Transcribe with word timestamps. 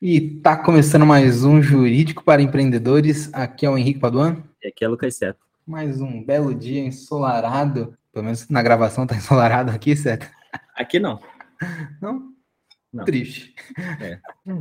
E 0.00 0.20
tá 0.20 0.56
começando 0.56 1.04
mais 1.04 1.42
um 1.42 1.60
Jurídico 1.60 2.22
para 2.22 2.40
Empreendedores. 2.40 3.34
Aqui 3.34 3.66
é 3.66 3.70
o 3.70 3.76
Henrique 3.76 3.98
Paduan. 3.98 4.44
E 4.62 4.68
aqui 4.68 4.84
é 4.84 4.86
o 4.86 4.92
Lucas 4.92 5.16
Seto. 5.16 5.44
Mais 5.66 6.00
um 6.00 6.24
belo 6.24 6.54
dia 6.54 6.80
ensolarado. 6.84 7.98
Pelo 8.12 8.26
menos 8.26 8.48
na 8.48 8.62
gravação 8.62 9.08
tá 9.08 9.16
ensolarado 9.18 9.72
aqui, 9.72 9.96
Seto? 9.96 10.24
Aqui 10.76 11.00
não. 11.00 11.18
Não? 12.00 12.32
Não. 12.92 13.04
Triste. 13.04 13.56
É. 14.00 14.20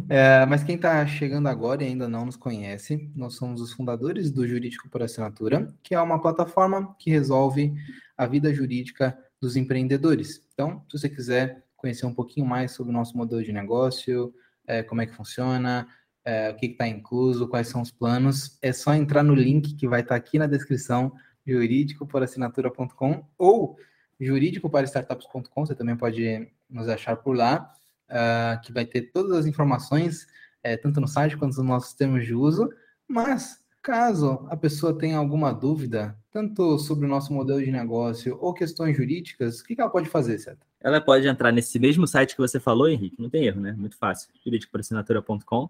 É, 0.10 0.46
mas 0.48 0.64
quem 0.64 0.74
está 0.74 1.06
chegando 1.06 1.48
agora 1.48 1.84
e 1.84 1.88
ainda 1.88 2.10
não 2.10 2.26
nos 2.26 2.36
conhece, 2.36 3.08
nós 3.16 3.36
somos 3.36 3.62
os 3.62 3.72
fundadores 3.72 4.32
do 4.32 4.48
Jurídico 4.48 4.90
por 4.90 5.04
Assinatura, 5.04 5.72
que 5.84 5.94
é 5.94 6.02
uma 6.02 6.20
plataforma 6.20 6.96
que 6.98 7.12
resolve 7.12 7.76
a 8.18 8.26
vida 8.26 8.52
jurídica 8.52 9.16
dos 9.40 9.56
empreendedores. 9.56 10.44
Então, 10.52 10.84
se 10.90 10.98
você 10.98 11.08
quiser 11.08 11.64
conhecer 11.76 12.08
um 12.08 12.14
pouquinho 12.14 12.48
mais 12.48 12.72
sobre 12.72 12.92
o 12.92 12.94
nosso 12.94 13.16
modelo 13.16 13.44
de 13.44 13.54
negócio, 13.54 14.34
é, 14.68 14.84
como 14.84 15.02
é 15.02 15.06
que 15.06 15.16
funciona, 15.16 15.88
é, 16.26 16.50
o 16.50 16.56
que 16.56 16.66
está 16.66 16.88
incluso, 16.88 17.48
quais 17.48 17.70
são 17.70 17.82
os 17.82 17.90
planos, 17.90 18.60
é 18.62 18.74
só 18.74 18.94
entrar 18.94 19.24
no 19.24 19.34
link 19.34 19.76
que 19.76 19.88
vai 19.88 20.02
estar 20.02 20.10
tá 20.10 20.16
aqui 20.18 20.38
na 20.38 20.46
descrição, 20.46 21.14
jurídicoporassinatura.com 21.46 23.26
ou 23.38 23.78
jurídicoparastartups.com, 24.20 25.66
você 25.66 25.74
também 25.74 25.96
pode 25.96 26.52
nos 26.70 26.90
achar 26.90 27.16
por 27.16 27.36
lá, 27.36 27.72
uh, 28.10 28.62
que 28.62 28.74
vai 28.74 28.86
ter 28.86 29.04
todas 29.14 29.32
as 29.32 29.46
informações, 29.46 30.28
é, 30.62 30.76
tanto 30.76 31.00
no 31.00 31.08
site 31.08 31.38
quanto 31.38 31.56
nos 31.56 31.66
nossos 31.66 31.94
termos 31.94 32.26
de 32.26 32.34
uso, 32.34 32.70
mas 33.08 33.64
caso 33.82 34.46
a 34.50 34.58
pessoa 34.58 34.98
tenha 34.98 35.18
alguma 35.18 35.54
dúvida, 35.54 36.18
tanto 36.30 36.78
sobre 36.78 37.06
o 37.06 37.10
nosso 37.10 37.32
modelo 37.32 37.64
de 37.64 37.72
negócio 37.72 38.38
ou 38.42 38.54
questões 38.54 38.98
jurídicas, 38.98 39.60
o 39.60 39.64
que, 39.64 39.76
que 39.76 39.82
ela 39.82 39.90
pode 39.90 40.10
fazer, 40.10 40.38
certo? 40.40 40.68
Ela 40.88 41.02
pode 41.02 41.28
entrar 41.28 41.52
nesse 41.52 41.78
mesmo 41.78 42.08
site 42.08 42.34
que 42.34 42.40
você 42.40 42.62
falou, 42.62 42.88
Henrique, 42.88 43.22
não 43.22 43.30
tem 43.30 43.46
erro, 43.46 43.60
né? 43.60 43.74
Muito 43.74 43.98
fácil, 43.98 44.30
jurídicoporassinatura.com, 44.42 45.70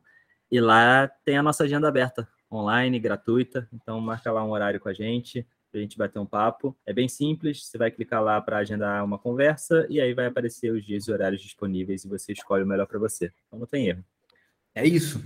e 0.52 0.62
lá 0.62 1.08
tem 1.26 1.36
a 1.36 1.42
nossa 1.42 1.64
agenda 1.64 1.88
aberta, 1.88 2.30
online, 2.52 3.00
gratuita, 3.00 3.68
então 3.74 4.00
marca 4.00 4.32
lá 4.32 4.46
um 4.46 4.52
horário 4.52 4.80
com 4.80 4.90
a 4.90 4.94
gente, 4.94 5.44
a 5.74 5.78
gente 5.80 5.98
bater 5.98 6.20
um 6.20 6.26
papo. 6.26 6.78
É 6.86 6.94
bem 6.94 7.08
simples, 7.08 7.66
você 7.66 7.80
vai 7.80 7.90
clicar 7.90 8.22
lá 8.22 8.40
para 8.40 8.60
agendar 8.60 9.04
uma 9.04 9.18
conversa 9.18 9.88
e 9.90 10.00
aí 10.00 10.14
vai 10.14 10.28
aparecer 10.28 10.72
os 10.72 10.86
dias 10.86 11.08
e 11.08 11.12
horários 11.12 11.42
disponíveis 11.42 12.06
e 12.06 12.08
você 12.08 12.34
escolhe 12.34 12.64
o 12.64 12.68
melhor 12.68 12.86
para 12.86 13.00
você. 13.00 13.34
Então 13.48 13.58
não 13.58 13.66
tem 13.66 13.88
erro. 13.88 14.06
É 14.76 14.86
isso. 14.86 15.20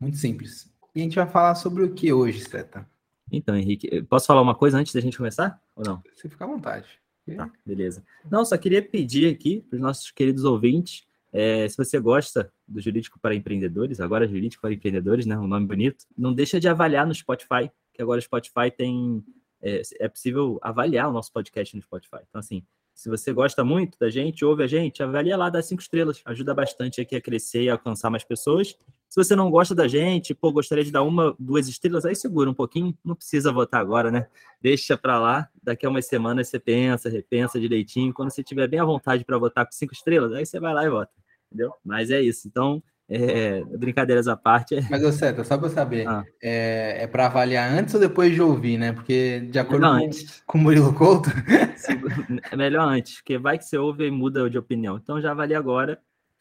Muito 0.00 0.16
simples. 0.16 0.72
E 0.94 1.00
a 1.00 1.02
gente 1.02 1.16
vai 1.16 1.26
falar 1.26 1.56
sobre 1.56 1.82
o 1.82 1.92
que 1.92 2.10
hoje, 2.10 2.40
Seta? 2.40 2.88
Então, 3.30 3.54
Henrique, 3.54 4.00
posso 4.04 4.26
falar 4.26 4.40
uma 4.40 4.54
coisa 4.54 4.78
antes 4.78 4.94
da 4.94 5.00
gente 5.02 5.18
começar 5.18 5.60
ou 5.74 5.84
não? 5.84 6.02
Você 6.14 6.26
fica 6.26 6.44
à 6.44 6.48
vontade. 6.48 6.86
Tá, 7.34 7.50
beleza. 7.64 8.04
Não, 8.30 8.44
só 8.44 8.56
queria 8.56 8.82
pedir 8.82 9.32
aqui 9.32 9.60
para 9.68 9.76
os 9.76 9.82
nossos 9.82 10.10
queridos 10.10 10.44
ouvintes, 10.44 11.04
é, 11.32 11.68
se 11.68 11.76
você 11.76 11.98
gosta 11.98 12.52
do 12.66 12.80
Jurídico 12.80 13.18
para 13.20 13.34
Empreendedores, 13.34 14.00
agora 14.00 14.28
Jurídico 14.28 14.62
para 14.62 14.72
Empreendedores, 14.72 15.26
né, 15.26 15.36
um 15.36 15.46
nome 15.46 15.66
bonito, 15.66 16.06
não 16.16 16.32
deixa 16.32 16.60
de 16.60 16.68
avaliar 16.68 17.06
no 17.06 17.14
Spotify, 17.14 17.70
que 17.92 18.00
agora 18.00 18.18
o 18.18 18.22
Spotify 18.22 18.70
tem 18.74 19.24
é, 19.60 19.82
é 20.00 20.08
possível 20.08 20.58
avaliar 20.62 21.08
o 21.08 21.12
nosso 21.12 21.32
podcast 21.32 21.74
no 21.74 21.82
Spotify. 21.82 22.20
Então, 22.28 22.38
assim, 22.38 22.62
se 22.94 23.08
você 23.08 23.32
gosta 23.32 23.62
muito 23.64 23.98
da 23.98 24.08
gente, 24.08 24.44
ouve 24.44 24.62
a 24.62 24.66
gente, 24.66 25.02
avalia 25.02 25.36
lá, 25.36 25.50
dá 25.50 25.60
cinco 25.60 25.82
estrelas. 25.82 26.22
Ajuda 26.24 26.54
bastante 26.54 27.00
aqui 27.00 27.16
a 27.16 27.20
crescer 27.20 27.64
e 27.64 27.68
alcançar 27.68 28.08
mais 28.08 28.24
pessoas. 28.24 28.74
Se 29.16 29.24
você 29.24 29.34
não 29.34 29.50
gosta 29.50 29.74
da 29.74 29.88
gente, 29.88 30.34
pô, 30.34 30.52
gostaria 30.52 30.84
de 30.84 30.92
dar 30.92 31.02
uma, 31.02 31.34
duas 31.38 31.66
estrelas, 31.68 32.04
aí 32.04 32.14
segura 32.14 32.50
um 32.50 32.54
pouquinho, 32.54 32.94
não 33.02 33.14
precisa 33.14 33.50
votar 33.50 33.80
agora, 33.80 34.10
né? 34.10 34.26
Deixa 34.60 34.94
para 34.94 35.18
lá, 35.18 35.48
daqui 35.62 35.86
a 35.86 35.88
umas 35.88 36.04
semanas 36.04 36.48
você 36.48 36.58
pensa, 36.58 37.08
repensa 37.08 37.58
direitinho. 37.58 38.12
Quando 38.12 38.30
você 38.30 38.42
tiver 38.42 38.68
bem 38.68 38.78
à 38.78 38.84
vontade 38.84 39.24
para 39.24 39.38
votar 39.38 39.64
com 39.64 39.72
cinco 39.72 39.94
estrelas, 39.94 40.34
aí 40.34 40.44
você 40.44 40.60
vai 40.60 40.74
lá 40.74 40.84
e 40.84 40.90
vota, 40.90 41.10
entendeu? 41.46 41.72
Mas 41.82 42.10
é 42.10 42.20
isso. 42.20 42.46
Então, 42.46 42.82
é, 43.08 43.64
brincadeiras 43.64 44.28
à 44.28 44.36
parte. 44.36 44.74
É 44.74 44.82
Mas, 44.90 45.02
ô 45.02 45.10
Seta, 45.10 45.44
só 45.44 45.56
para 45.56 45.70
saber, 45.70 46.06
ah. 46.06 46.22
é, 46.42 47.04
é 47.04 47.06
para 47.06 47.24
avaliar 47.24 47.72
antes 47.72 47.94
ou 47.94 48.00
depois 48.00 48.34
de 48.34 48.42
ouvir, 48.42 48.76
né? 48.76 48.92
Porque, 48.92 49.48
de 49.50 49.58
acordo 49.58 49.86
com, 49.86 50.10
com 50.46 50.58
o 50.58 50.60
Murilo 50.60 50.92
Couto. 50.92 51.30
é 52.52 52.54
melhor 52.54 52.86
antes, 52.86 53.14
porque 53.16 53.38
vai 53.38 53.56
que 53.56 53.64
você 53.64 53.78
ouve 53.78 54.08
e 54.08 54.10
muda 54.10 54.50
de 54.50 54.58
opinião. 54.58 54.98
Então, 55.02 55.22
já 55.22 55.30
avalia 55.30 55.56
agora 55.56 55.98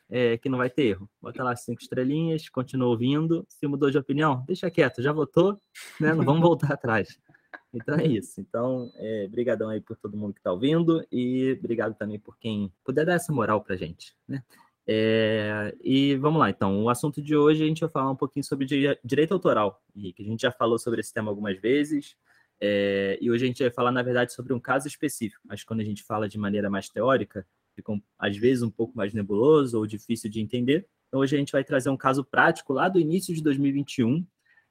é, 0.10 0.38
que 0.38 0.50
não 0.50 0.58
vai 0.58 0.70
ter 0.70 0.84
erro. 0.84 1.10
Bota 1.22 1.44
lá 1.44 1.56
cinco 1.56 1.82
estrelinhas, 1.82 2.50
continua 2.50 2.90
ouvindo. 2.90 3.46
Se 3.48 3.68
mudou 3.68 3.90
de 3.90 3.98
opinião, 3.98 4.44
deixa 4.48 4.70
quieto, 4.70 5.02
já 5.02 5.12
votou, 5.12 5.60
né? 6.00 6.14
Não 6.14 6.24
vamos 6.24 6.42
voltar 6.42 6.74
atrás. 6.74 7.20
Então 7.74 7.96
é 7.96 8.06
isso. 8.06 8.40
Então, 8.40 8.92
é, 8.96 9.28
brigadão 9.28 9.70
aí 9.70 9.82
por 9.82 9.98
todo 9.98 10.18
mundo 10.18 10.34
que 10.34 10.40
está 10.40 10.52
ouvindo 10.52 11.06
e 11.12 11.58
obrigado 11.60 11.96
também 11.96 12.20
por 12.20 12.38
quem 12.38 12.72
puder 12.84 13.06
dar 13.06 13.14
essa 13.14 13.34
moral 13.34 13.62
para 13.62 13.76
gente, 13.76 14.16
né? 14.28 14.44
É, 14.88 15.76
e 15.84 16.16
vamos 16.16 16.40
lá, 16.40 16.50
então. 16.50 16.84
O 16.84 16.90
assunto 16.90 17.22
de 17.22 17.36
hoje 17.36 17.64
a 17.64 17.68
gente 17.68 17.82
vai 17.82 17.90
falar 17.90 18.12
um 18.12 18.16
pouquinho 18.16 18.46
sobre 18.46 18.68
direito 19.04 19.34
autoral, 19.34 19.82
Henrique. 19.96 20.22
A 20.22 20.26
gente 20.26 20.42
já 20.42 20.52
falou 20.52 20.78
sobre 20.78 21.00
esse 21.00 21.14
tema 21.14 21.32
algumas 21.32 21.60
vezes, 21.60 22.16
é, 22.62 23.18
e 23.20 23.32
hoje 23.32 23.46
a 23.46 23.48
gente 23.48 23.64
vai 23.64 23.72
falar, 23.72 23.92
na 23.92 24.04
verdade, 24.04 24.32
sobre 24.32 24.54
um 24.54 24.60
caso 24.60 24.88
específico. 24.88 25.42
Mas 25.44 25.64
quando 25.64 25.80
a 25.80 25.84
gente 25.84 26.04
fala 26.04 26.30
de 26.30 26.38
maneira 26.38 26.70
mais 26.70 26.88
teórica, 26.88 27.46
fica 27.76 27.94
às 28.18 28.38
vezes 28.38 28.64
um 28.64 28.70
pouco 28.70 28.96
mais 28.96 29.14
nebuloso 29.14 29.78
ou 29.78 29.86
difícil 29.86 30.30
de 30.30 30.40
entender. 30.40 30.88
Então, 31.08 31.20
hoje 31.20 31.36
a 31.36 31.40
gente 31.40 31.52
vai 31.52 31.64
trazer 31.64 31.90
um 31.90 31.98
caso 31.98 32.24
prático 32.24 32.74
lá 32.74 32.90
do 32.90 33.00
início 33.00 33.34
de 33.34 33.42
2021, 33.42 34.26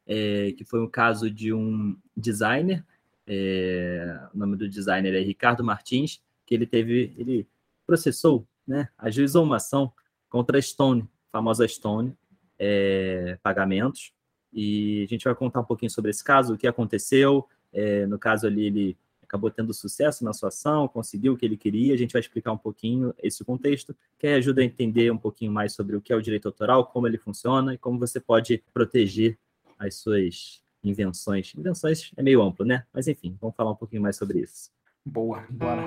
é, 0.07 0.53
que 0.53 0.65
foi 0.65 0.81
um 0.81 0.89
caso 0.89 1.31
de 1.31 1.53
um 1.53 1.97
designer. 2.17 2.85
É, 3.27 4.21
o 4.35 4.39
nome 4.39 4.57
do 4.57 4.69
designer 4.69 5.15
é 5.15 5.21
Ricardo 5.21 5.65
Martins, 5.65 6.21
que 6.45 6.55
ele 6.55 6.67
teve, 6.67 7.15
ele 7.17 7.47
processou, 7.87 8.47
né, 8.67 8.89
ajuizou 8.99 9.45
uma 9.45 9.57
ação 9.57 9.93
contra 10.29 10.59
a 10.59 10.63
Stone, 10.63 11.09
famosa 11.31 11.67
Stone, 11.67 12.17
é, 12.59 13.39
pagamentos. 13.43 14.13
E 14.53 15.03
a 15.05 15.07
gente 15.07 15.25
vai 15.25 15.35
contar 15.35 15.61
um 15.61 15.65
pouquinho 15.65 15.91
sobre 15.91 16.11
esse 16.11 16.23
caso, 16.23 16.55
o 16.55 16.59
que 16.59 16.67
aconteceu. 16.67 17.49
É, 17.73 18.07
no 18.07 18.19
caso 18.19 18.47
ali, 18.47 18.67
ele 18.67 18.97
acabou 19.35 19.51
tendo 19.51 19.75
sucesso 19.75 20.25
na 20.25 20.33
sua 20.33 20.49
ação, 20.49 20.87
conseguiu 20.87 21.33
o 21.33 21.37
que 21.37 21.45
ele 21.45 21.57
queria. 21.57 21.93
A 21.93 21.97
gente 21.97 22.13
vai 22.13 22.21
explicar 22.21 22.53
um 22.53 22.57
pouquinho 22.57 23.13
esse 23.21 23.45
contexto, 23.45 23.95
que 24.17 24.29
ajuda 24.29 24.63
a 24.63 24.65
entender 24.65 25.11
um 25.11 25.19
pouquinho 25.19 25.51
mais 25.51 25.73
sobre 25.73 25.97
o 25.97 26.01
que 26.01 26.13
é 26.13 26.17
o 26.17 26.23
direito 26.23 26.47
autoral, 26.47 26.87
como 26.87 27.09
ele 27.09 27.19
funciona 27.19 27.75
e 27.75 27.79
como 27.79 27.99
você 27.99 28.21
pode 28.21 28.63
proteger 28.73 29.37
as 29.77 29.97
suas 29.97 30.63
invenções. 30.85 31.53
Invenções 31.57 32.13
é 32.17 32.23
meio 32.23 32.41
amplo, 32.41 32.65
né? 32.65 32.85
Mas 32.93 33.09
enfim, 33.09 33.37
vamos 33.41 33.57
falar 33.57 33.73
um 33.73 33.77
pouquinho 33.77 34.03
mais 34.03 34.17
sobre 34.17 34.39
isso. 34.39 34.71
Boa, 35.05 35.45
bora. 35.51 35.83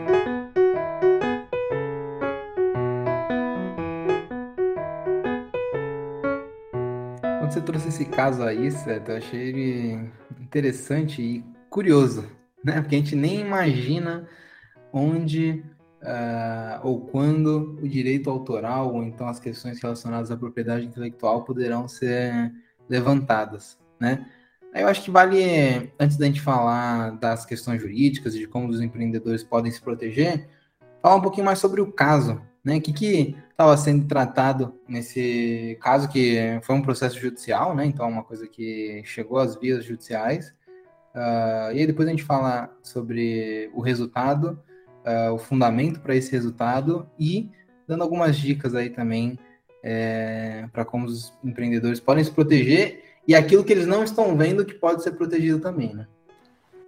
Quando 7.39 7.53
você 7.53 7.61
trouxe 7.61 7.87
esse 7.87 8.05
caso 8.05 8.43
aí, 8.43 8.69
certo, 8.69 9.09
eu 9.09 9.17
achei 9.17 9.39
ele 9.39 10.11
interessante 10.41 11.21
e 11.21 11.43
curioso, 11.69 12.36
né? 12.63 12.81
Porque 12.81 12.95
a 12.95 12.99
gente 12.99 13.15
nem 13.15 13.39
imagina 13.39 14.27
onde 14.91 15.63
uh, 16.01 16.87
ou 16.87 17.01
quando 17.01 17.77
o 17.81 17.87
direito 17.87 18.29
autoral 18.29 18.93
ou 18.93 19.03
então 19.03 19.27
as 19.27 19.39
questões 19.39 19.81
relacionadas 19.81 20.31
à 20.31 20.37
propriedade 20.37 20.85
intelectual 20.85 21.43
poderão 21.43 21.87
ser 21.87 22.53
levantadas, 22.89 23.77
né? 23.99 24.25
Aí 24.73 24.83
eu 24.83 24.87
acho 24.87 25.03
que 25.03 25.11
vale, 25.11 25.91
antes 25.99 26.17
da 26.17 26.25
gente 26.25 26.41
falar 26.41 27.11
das 27.11 27.45
questões 27.45 27.81
jurídicas 27.81 28.35
e 28.35 28.39
de 28.39 28.47
como 28.47 28.69
os 28.69 28.81
empreendedores 28.81 29.43
podem 29.43 29.71
se 29.71 29.81
proteger, 29.81 30.47
falar 31.01 31.15
um 31.15 31.21
pouquinho 31.21 31.45
mais 31.45 31.59
sobre 31.59 31.81
o 31.81 31.91
caso, 31.91 32.41
né? 32.63 32.77
O 32.77 32.81
que, 32.81 32.93
que 32.93 33.35
estava 33.49 33.75
sendo 33.77 34.05
tratado 34.07 34.77
nesse 34.87 35.77
caso, 35.81 36.09
que 36.09 36.59
foi 36.63 36.75
um 36.75 36.81
processo 36.81 37.19
judicial, 37.19 37.75
né? 37.75 37.85
Então, 37.85 38.07
uma 38.07 38.23
coisa 38.23 38.47
que 38.47 39.01
chegou 39.05 39.39
às 39.39 39.55
vias 39.55 39.83
judiciais. 39.83 40.53
Uh, 41.17 41.73
e 41.73 41.79
aí 41.79 41.87
depois 41.87 42.07
a 42.07 42.11
gente 42.11 42.23
fala 42.23 42.69
sobre 42.83 43.71
o 43.73 43.81
resultado, 43.81 44.59
uh, 45.03 45.33
o 45.33 45.39
fundamento 45.39 45.99
para 45.99 46.15
esse 46.15 46.31
resultado 46.31 47.09
e 47.19 47.49
dando 47.87 48.03
algumas 48.03 48.37
dicas 48.37 48.75
aí 48.75 48.91
também 48.91 49.39
é, 49.81 50.67
para 50.71 50.85
como 50.85 51.07
os 51.07 51.33
empreendedores 51.43 51.99
podem 51.99 52.23
se 52.23 52.29
proteger 52.29 53.03
e 53.27 53.33
aquilo 53.33 53.63
que 53.63 53.73
eles 53.73 53.87
não 53.87 54.03
estão 54.03 54.37
vendo 54.37 54.63
que 54.63 54.75
pode 54.75 55.01
ser 55.01 55.13
protegido 55.13 55.59
também, 55.59 55.95
né? 55.95 56.07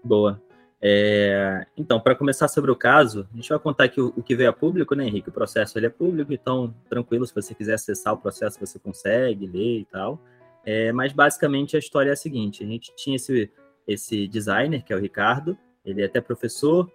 Boa. 0.04 0.40
É, 0.80 1.66
então, 1.76 2.00
para 2.00 2.16
começar 2.16 2.48
sobre 2.48 2.70
o 2.70 2.76
caso, 2.76 3.28
a 3.34 3.36
gente 3.36 3.50
vai 3.50 3.58
contar 3.58 3.86
aqui 3.86 4.00
o, 4.00 4.14
o, 4.16 4.22
que 4.22 4.36
veio 4.36 4.50
a 4.50 4.54
público, 4.54 4.94
né, 4.94 5.08
Henrique? 5.08 5.30
O 5.30 5.34
processo 5.34 5.78
ele 5.80 5.88
é 5.88 5.90
público, 5.90 6.32
então 6.32 6.74
tranquilo, 6.88 7.26
se 7.26 7.34
você 7.34 7.56
quiser 7.56 7.74
acessar 7.74 8.14
o 8.14 8.18
processo, 8.18 8.60
você 8.60 8.78
consegue 8.78 9.48
ler 9.48 9.80
e 9.80 9.86
tal. 9.86 10.22
É, 10.64 10.92
mas 10.92 11.14
basicamente 11.14 11.76
a 11.76 11.80
história 11.80 12.12
é 12.12 12.14
a 12.14 12.18
seguinte: 12.18 12.64
a 12.64 12.68
gente 12.68 12.94
tinha 12.96 13.16
esse, 13.16 13.52
esse 13.90 14.28
designer, 14.28 14.84
que 14.84 14.94
é 14.94 14.96
o 14.96 15.00
Ricardo, 15.00 15.58
ele 15.84 16.02
é 16.02 16.06
até 16.06 16.22
professor, 16.22 16.92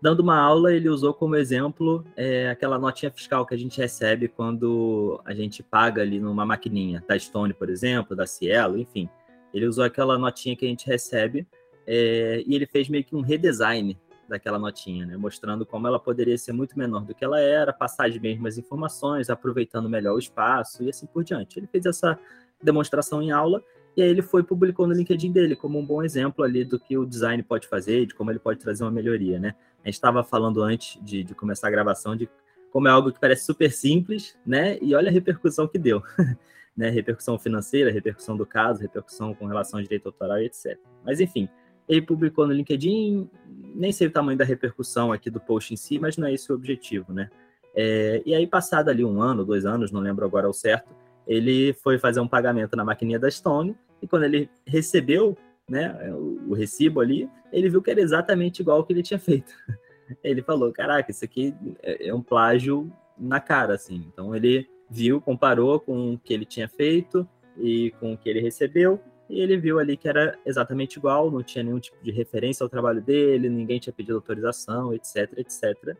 dando 0.00 0.20
uma 0.20 0.38
aula, 0.38 0.72
ele 0.72 0.88
usou 0.88 1.12
como 1.12 1.36
exemplo 1.36 2.04
é, 2.16 2.48
aquela 2.48 2.78
notinha 2.78 3.10
fiscal 3.10 3.44
que 3.44 3.54
a 3.54 3.58
gente 3.58 3.78
recebe 3.78 4.28
quando 4.28 5.20
a 5.24 5.34
gente 5.34 5.62
paga 5.62 6.02
ali 6.02 6.18
numa 6.18 6.46
maquininha, 6.46 7.04
da 7.06 7.18
Stone, 7.18 7.52
por 7.52 7.68
exemplo, 7.68 8.16
da 8.16 8.26
Cielo, 8.26 8.78
enfim. 8.78 9.08
Ele 9.52 9.66
usou 9.66 9.84
aquela 9.84 10.18
notinha 10.18 10.56
que 10.56 10.64
a 10.64 10.68
gente 10.68 10.86
recebe 10.86 11.46
é, 11.86 12.42
e 12.46 12.54
ele 12.54 12.66
fez 12.66 12.88
meio 12.88 13.04
que 13.04 13.16
um 13.16 13.20
redesign 13.20 13.98
daquela 14.28 14.58
notinha, 14.58 15.06
né? 15.06 15.16
mostrando 15.16 15.64
como 15.64 15.86
ela 15.86 15.98
poderia 15.98 16.36
ser 16.36 16.52
muito 16.52 16.78
menor 16.78 17.04
do 17.04 17.14
que 17.14 17.24
ela 17.24 17.40
era, 17.40 17.72
passar 17.72 18.08
as 18.08 18.18
mesmas 18.18 18.58
informações, 18.58 19.30
aproveitando 19.30 19.88
melhor 19.88 20.14
o 20.14 20.18
espaço 20.18 20.82
e 20.84 20.90
assim 20.90 21.06
por 21.06 21.24
diante. 21.24 21.58
Ele 21.58 21.66
fez 21.66 21.86
essa, 21.86 22.18
demonstração 22.62 23.22
em 23.22 23.30
aula, 23.30 23.62
e 23.98 24.02
aí 24.02 24.10
ele 24.10 24.22
foi 24.22 24.44
publicou 24.44 24.86
no 24.86 24.94
LinkedIn 24.94 25.32
dele 25.32 25.56
como 25.56 25.76
um 25.76 25.84
bom 25.84 26.04
exemplo 26.04 26.44
ali 26.44 26.64
do 26.64 26.78
que 26.78 26.96
o 26.96 27.04
design 27.04 27.42
pode 27.42 27.66
fazer, 27.66 28.06
de 28.06 28.14
como 28.14 28.30
ele 28.30 28.38
pode 28.38 28.60
trazer 28.60 28.84
uma 28.84 28.92
melhoria, 28.92 29.40
né? 29.40 29.56
A 29.82 29.88
gente 29.88 29.94
estava 29.94 30.22
falando 30.22 30.62
antes 30.62 31.02
de, 31.02 31.24
de, 31.24 31.34
começar 31.34 31.66
a 31.66 31.70
gravação 31.72 32.14
de 32.14 32.30
como 32.70 32.86
é 32.86 32.92
algo 32.92 33.10
que 33.10 33.18
parece 33.18 33.44
super 33.44 33.72
simples, 33.72 34.38
né? 34.46 34.78
E 34.80 34.94
olha 34.94 35.08
a 35.08 35.12
repercussão 35.12 35.66
que 35.66 35.80
deu, 35.80 36.00
né? 36.76 36.90
Repercussão 36.90 37.40
financeira, 37.40 37.90
repercussão 37.90 38.36
do 38.36 38.46
caso, 38.46 38.80
repercussão 38.80 39.34
com 39.34 39.46
relação 39.46 39.80
ao 39.80 39.82
direito 39.82 40.06
autoral 40.06 40.40
e 40.40 40.46
etc. 40.46 40.78
Mas 41.04 41.18
enfim, 41.18 41.48
ele 41.88 42.02
publicou 42.02 42.46
no 42.46 42.52
LinkedIn, 42.52 43.28
nem 43.74 43.90
sei 43.90 44.06
o 44.06 44.12
tamanho 44.12 44.38
da 44.38 44.44
repercussão 44.44 45.10
aqui 45.10 45.28
do 45.28 45.40
post 45.40 45.74
em 45.74 45.76
si, 45.76 45.98
mas 45.98 46.16
não 46.16 46.28
é 46.28 46.32
esse 46.32 46.52
o 46.52 46.54
objetivo, 46.54 47.12
né? 47.12 47.28
É, 47.74 48.22
e 48.24 48.32
aí, 48.32 48.46
passado 48.46 48.90
ali 48.90 49.04
um 49.04 49.20
ano, 49.20 49.44
dois 49.44 49.66
anos, 49.66 49.90
não 49.90 50.00
lembro 50.00 50.24
agora 50.24 50.46
ao 50.46 50.52
certo, 50.52 50.88
ele 51.26 51.72
foi 51.72 51.98
fazer 51.98 52.20
um 52.20 52.28
pagamento 52.28 52.76
na 52.76 52.84
maquininha 52.84 53.18
da 53.18 53.28
Stone, 53.28 53.76
e 54.02 54.06
quando 54.06 54.24
ele 54.24 54.48
recebeu 54.66 55.36
né, 55.68 56.12
o, 56.12 56.50
o 56.50 56.54
recibo 56.54 57.00
ali, 57.00 57.28
ele 57.52 57.68
viu 57.68 57.82
que 57.82 57.90
era 57.90 58.00
exatamente 58.00 58.60
igual 58.60 58.78
ao 58.78 58.84
que 58.84 58.92
ele 58.92 59.02
tinha 59.02 59.18
feito. 59.18 59.52
Ele 60.24 60.40
falou, 60.40 60.72
caraca, 60.72 61.10
isso 61.10 61.22
aqui 61.22 61.54
é, 61.82 62.08
é 62.08 62.14
um 62.14 62.22
plágio 62.22 62.90
na 63.18 63.40
cara, 63.40 63.74
assim. 63.74 64.06
Então 64.10 64.34
ele 64.34 64.66
viu, 64.88 65.20
comparou 65.20 65.78
com 65.78 66.14
o 66.14 66.18
que 66.18 66.32
ele 66.32 66.46
tinha 66.46 66.66
feito 66.66 67.28
e 67.58 67.90
com 68.00 68.14
o 68.14 68.16
que 68.16 68.26
ele 68.26 68.40
recebeu, 68.40 68.98
e 69.28 69.40
ele 69.40 69.58
viu 69.58 69.78
ali 69.78 69.96
que 69.96 70.08
era 70.08 70.38
exatamente 70.46 70.96
igual, 70.96 71.30
não 71.30 71.42
tinha 71.42 71.62
nenhum 71.62 71.78
tipo 71.78 72.02
de 72.02 72.10
referência 72.10 72.64
ao 72.64 72.70
trabalho 72.70 73.02
dele, 73.02 73.50
ninguém 73.50 73.78
tinha 73.78 73.92
pedido 73.92 74.14
autorização, 74.14 74.94
etc, 74.94 75.30
etc. 75.36 75.96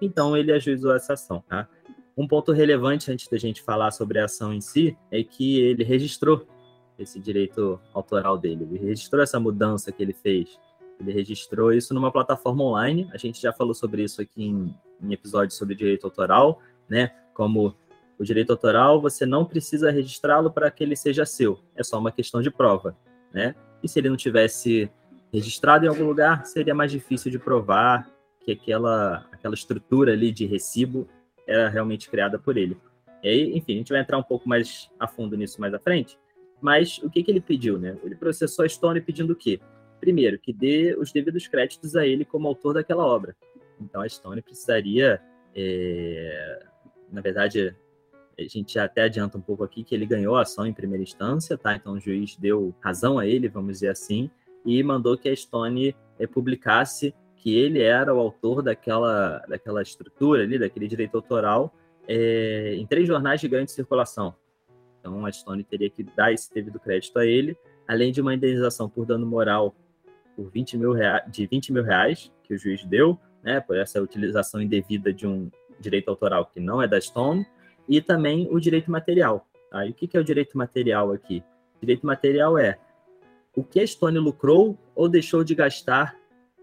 Então 0.00 0.36
ele 0.36 0.52
ajuizou 0.52 0.94
essa 0.94 1.12
ação, 1.12 1.44
tá? 1.46 1.68
Um 2.16 2.26
ponto 2.26 2.52
relevante 2.52 3.10
antes 3.12 3.28
da 3.28 3.36
gente 3.36 3.62
falar 3.62 3.90
sobre 3.90 4.18
a 4.18 4.24
ação 4.24 4.52
em 4.54 4.60
si 4.60 4.96
é 5.10 5.22
que 5.22 5.60
ele 5.60 5.84
registrou 5.84 6.46
esse 7.02 7.18
direito 7.18 7.80
autoral 7.94 8.36
dele, 8.36 8.66
ele 8.70 8.86
registrou 8.86 9.22
essa 9.22 9.40
mudança 9.40 9.90
que 9.90 10.02
ele 10.02 10.12
fez. 10.12 10.58
Ele 11.00 11.12
registrou 11.12 11.72
isso 11.72 11.94
numa 11.94 12.12
plataforma 12.12 12.62
online. 12.62 13.08
A 13.12 13.16
gente 13.16 13.40
já 13.40 13.52
falou 13.52 13.74
sobre 13.74 14.02
isso 14.02 14.20
aqui 14.20 14.44
em, 14.44 14.74
em 15.02 15.12
episódios 15.12 15.56
sobre 15.56 15.74
direito 15.74 16.04
autoral, 16.04 16.60
né? 16.88 17.10
Como 17.32 17.74
o 18.18 18.24
direito 18.24 18.50
autoral, 18.50 19.00
você 19.00 19.24
não 19.24 19.46
precisa 19.46 19.90
registrá-lo 19.90 20.50
para 20.50 20.70
que 20.70 20.84
ele 20.84 20.94
seja 20.94 21.24
seu. 21.24 21.58
É 21.74 21.82
só 21.82 21.98
uma 21.98 22.12
questão 22.12 22.42
de 22.42 22.50
prova, 22.50 22.94
né? 23.32 23.54
E 23.82 23.88
se 23.88 23.98
ele 23.98 24.10
não 24.10 24.16
tivesse 24.16 24.90
registrado 25.32 25.86
em 25.86 25.88
algum 25.88 26.04
lugar, 26.04 26.44
seria 26.44 26.74
mais 26.74 26.92
difícil 26.92 27.30
de 27.30 27.38
provar 27.38 28.10
que 28.44 28.52
aquela, 28.52 29.26
aquela 29.32 29.54
estrutura 29.54 30.12
ali 30.12 30.30
de 30.30 30.44
recibo 30.44 31.08
era 31.46 31.68
realmente 31.70 32.10
criada 32.10 32.38
por 32.38 32.58
ele. 32.58 32.76
E 33.22 33.28
aí, 33.28 33.56
enfim, 33.56 33.74
a 33.74 33.76
gente 33.76 33.92
vai 33.92 34.00
entrar 34.00 34.18
um 34.18 34.22
pouco 34.22 34.48
mais 34.48 34.90
a 34.98 35.06
fundo 35.06 35.36
nisso 35.36 35.60
mais 35.60 35.72
à 35.72 35.78
frente. 35.78 36.18
Mas 36.60 36.98
o 36.98 37.10
que, 37.10 37.22
que 37.22 37.30
ele 37.30 37.40
pediu, 37.40 37.78
né? 37.78 37.96
Ele 38.04 38.14
processou 38.14 38.64
a 38.64 38.68
Stone 38.68 39.00
pedindo 39.00 39.32
o 39.32 39.36
quê? 39.36 39.60
Primeiro, 39.98 40.38
que 40.38 40.52
dê 40.52 40.94
os 40.98 41.12
devidos 41.12 41.46
créditos 41.46 41.96
a 41.96 42.06
ele 42.06 42.24
como 42.24 42.48
autor 42.48 42.74
daquela 42.74 43.04
obra. 43.04 43.34
Então 43.80 44.02
a 44.02 44.08
Stone 44.08 44.42
precisaria, 44.42 45.20
é... 45.54 46.66
na 47.10 47.20
verdade, 47.20 47.74
a 48.38 48.42
gente 48.42 48.78
até 48.78 49.02
adianta 49.02 49.38
um 49.38 49.40
pouco 49.40 49.64
aqui 49.64 49.84
que 49.84 49.94
ele 49.94 50.06
ganhou 50.06 50.36
a 50.36 50.42
ação 50.42 50.66
em 50.66 50.72
primeira 50.72 51.02
instância, 51.02 51.56
tá? 51.56 51.74
Então 51.74 51.94
o 51.94 52.00
juiz 52.00 52.36
deu 52.36 52.74
razão 52.80 53.18
a 53.18 53.26
ele, 53.26 53.48
vamos 53.48 53.74
dizer 53.74 53.88
assim, 53.88 54.30
e 54.64 54.82
mandou 54.82 55.16
que 55.16 55.28
a 55.28 55.36
Stone 55.36 55.94
é, 56.18 56.26
publicasse 56.26 57.14
que 57.36 57.56
ele 57.56 57.80
era 57.80 58.14
o 58.14 58.18
autor 58.18 58.62
daquela, 58.62 59.38
daquela 59.48 59.80
estrutura 59.80 60.42
ali, 60.42 60.58
daquele 60.58 60.86
direito 60.86 61.14
autoral, 61.16 61.74
é, 62.06 62.74
em 62.76 62.86
três 62.86 63.08
jornais 63.08 63.40
de 63.40 63.48
grande 63.48 63.72
circulação. 63.72 64.34
Então 65.00 65.24
a 65.26 65.32
Stone 65.32 65.64
teria 65.64 65.90
que 65.90 66.02
dar 66.02 66.32
esse 66.32 66.52
devido 66.52 66.78
crédito 66.78 67.18
a 67.18 67.26
ele, 67.26 67.56
além 67.88 68.12
de 68.12 68.20
uma 68.20 68.34
indenização 68.34 68.88
por 68.88 69.06
dano 69.06 69.26
moral 69.26 69.74
por 70.36 70.50
20 70.50 70.76
mil 70.78 70.92
reais, 70.92 71.22
de 71.30 71.46
20 71.46 71.72
mil 71.72 71.82
reais 71.82 72.30
que 72.44 72.54
o 72.54 72.58
juiz 72.58 72.84
deu, 72.84 73.18
né, 73.42 73.60
por 73.60 73.76
essa 73.76 74.00
utilização 74.00 74.60
indevida 74.60 75.12
de 75.12 75.26
um 75.26 75.50
direito 75.78 76.08
autoral 76.08 76.46
que 76.46 76.60
não 76.60 76.80
é 76.80 76.86
da 76.86 77.00
Stone, 77.00 77.46
e 77.88 78.00
também 78.00 78.48
o 78.50 78.60
direito 78.60 78.90
material. 78.90 79.46
Tá? 79.70 79.86
E 79.86 79.90
o 79.90 79.94
que 79.94 80.16
é 80.16 80.20
o 80.20 80.24
direito 80.24 80.56
material 80.56 81.12
aqui? 81.12 81.42
O 81.76 81.80
direito 81.80 82.06
material 82.06 82.58
é 82.58 82.78
o 83.56 83.64
que 83.64 83.80
a 83.80 83.86
Stone 83.86 84.18
lucrou 84.18 84.78
ou 84.94 85.08
deixou 85.08 85.42
de 85.42 85.54
gastar 85.54 86.16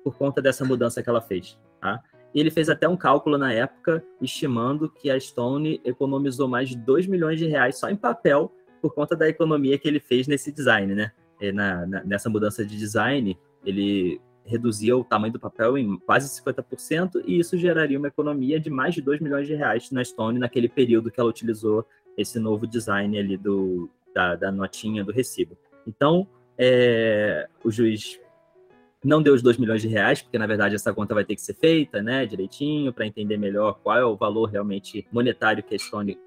por 0.03 0.15
conta 0.15 0.41
dessa 0.41 0.63
mudança 0.63 1.03
que 1.03 1.09
ela 1.09 1.21
fez. 1.21 1.59
Tá? 1.81 2.01
E 2.33 2.39
ele 2.39 2.51
fez 2.51 2.69
até 2.69 2.87
um 2.87 2.97
cálculo 2.97 3.37
na 3.37 3.51
época, 3.51 4.03
estimando 4.21 4.89
que 4.89 5.09
a 5.09 5.19
Stone 5.19 5.81
economizou 5.83 6.47
mais 6.47 6.69
de 6.69 6.77
2 6.77 7.07
milhões 7.07 7.39
de 7.39 7.47
reais 7.47 7.77
só 7.77 7.89
em 7.89 7.95
papel 7.95 8.51
por 8.81 8.93
conta 8.93 9.15
da 9.15 9.27
economia 9.27 9.77
que 9.77 9.87
ele 9.87 9.99
fez 9.99 10.27
nesse 10.27 10.51
design, 10.51 10.93
né? 10.93 11.11
Na, 11.53 11.85
na, 11.85 12.03
nessa 12.03 12.29
mudança 12.29 12.65
de 12.65 12.77
design, 12.77 13.37
ele 13.63 14.19
reduzia 14.47 14.95
o 14.95 15.03
tamanho 15.03 15.33
do 15.33 15.39
papel 15.39 15.77
em 15.77 15.97
quase 15.99 16.41
50%, 16.41 17.21
e 17.25 17.39
isso 17.39 17.57
geraria 17.57 17.97
uma 17.97 18.07
economia 18.07 18.59
de 18.59 18.69
mais 18.69 18.95
de 18.95 19.01
2 19.01 19.19
milhões 19.19 19.45
de 19.45 19.53
reais 19.53 19.91
na 19.91 20.03
Stone 20.03 20.39
naquele 20.39 20.69
período 20.69 21.11
que 21.11 21.19
ela 21.19 21.29
utilizou 21.29 21.85
esse 22.17 22.39
novo 22.39 22.65
design 22.65 23.17
ali 23.19 23.37
do, 23.37 23.89
da, 24.13 24.35
da 24.35 24.51
notinha 24.51 25.03
do 25.03 25.11
recibo. 25.11 25.57
Então, 25.85 26.27
é, 26.57 27.47
o 27.63 27.69
juiz 27.69 28.19
não 29.03 29.21
deu 29.21 29.33
os 29.33 29.41
2 29.41 29.57
milhões 29.57 29.81
de 29.81 29.87
reais, 29.87 30.21
porque 30.21 30.37
na 30.37 30.47
verdade 30.47 30.75
essa 30.75 30.93
conta 30.93 31.13
vai 31.13 31.23
ter 31.23 31.35
que 31.35 31.41
ser 31.41 31.53
feita, 31.53 32.01
né, 32.01 32.25
direitinho, 32.25 32.91
para 32.91 33.05
entender 33.05 33.37
melhor 33.37 33.79
qual 33.83 33.97
é 33.97 34.05
o 34.05 34.15
valor 34.15 34.49
realmente 34.49 35.07
monetário 35.11 35.63
que 35.63 35.75
a 35.75 35.79
Stone 35.79 36.17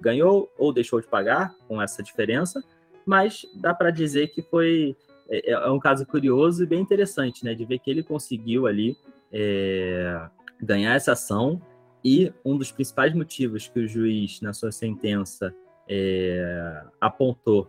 ganhou 0.00 0.52
ou 0.58 0.72
deixou 0.72 1.00
de 1.00 1.06
pagar 1.06 1.54
com 1.66 1.80
essa 1.80 2.02
diferença, 2.02 2.62
mas 3.04 3.46
dá 3.60 3.72
para 3.74 3.90
dizer 3.90 4.28
que 4.28 4.42
foi 4.42 4.96
é, 5.28 5.50
é, 5.50 5.52
é, 5.52 5.70
um 5.70 5.78
caso 5.78 6.06
curioso 6.06 6.62
e 6.62 6.66
bem 6.66 6.80
interessante, 6.80 7.44
né, 7.44 7.54
de 7.54 7.64
ver 7.64 7.78
que 7.78 7.90
ele 7.90 8.02
conseguiu 8.02 8.66
ali 8.66 8.96
é, 9.32 10.28
ganhar 10.60 10.94
essa 10.94 11.12
ação. 11.12 11.60
E 12.04 12.32
um 12.44 12.56
dos 12.56 12.70
principais 12.70 13.12
motivos 13.14 13.68
que 13.68 13.80
o 13.80 13.88
juiz 13.88 14.40
na 14.40 14.52
sua 14.52 14.72
sentença 14.72 15.54
é, 15.88 16.82
apontou 17.00 17.68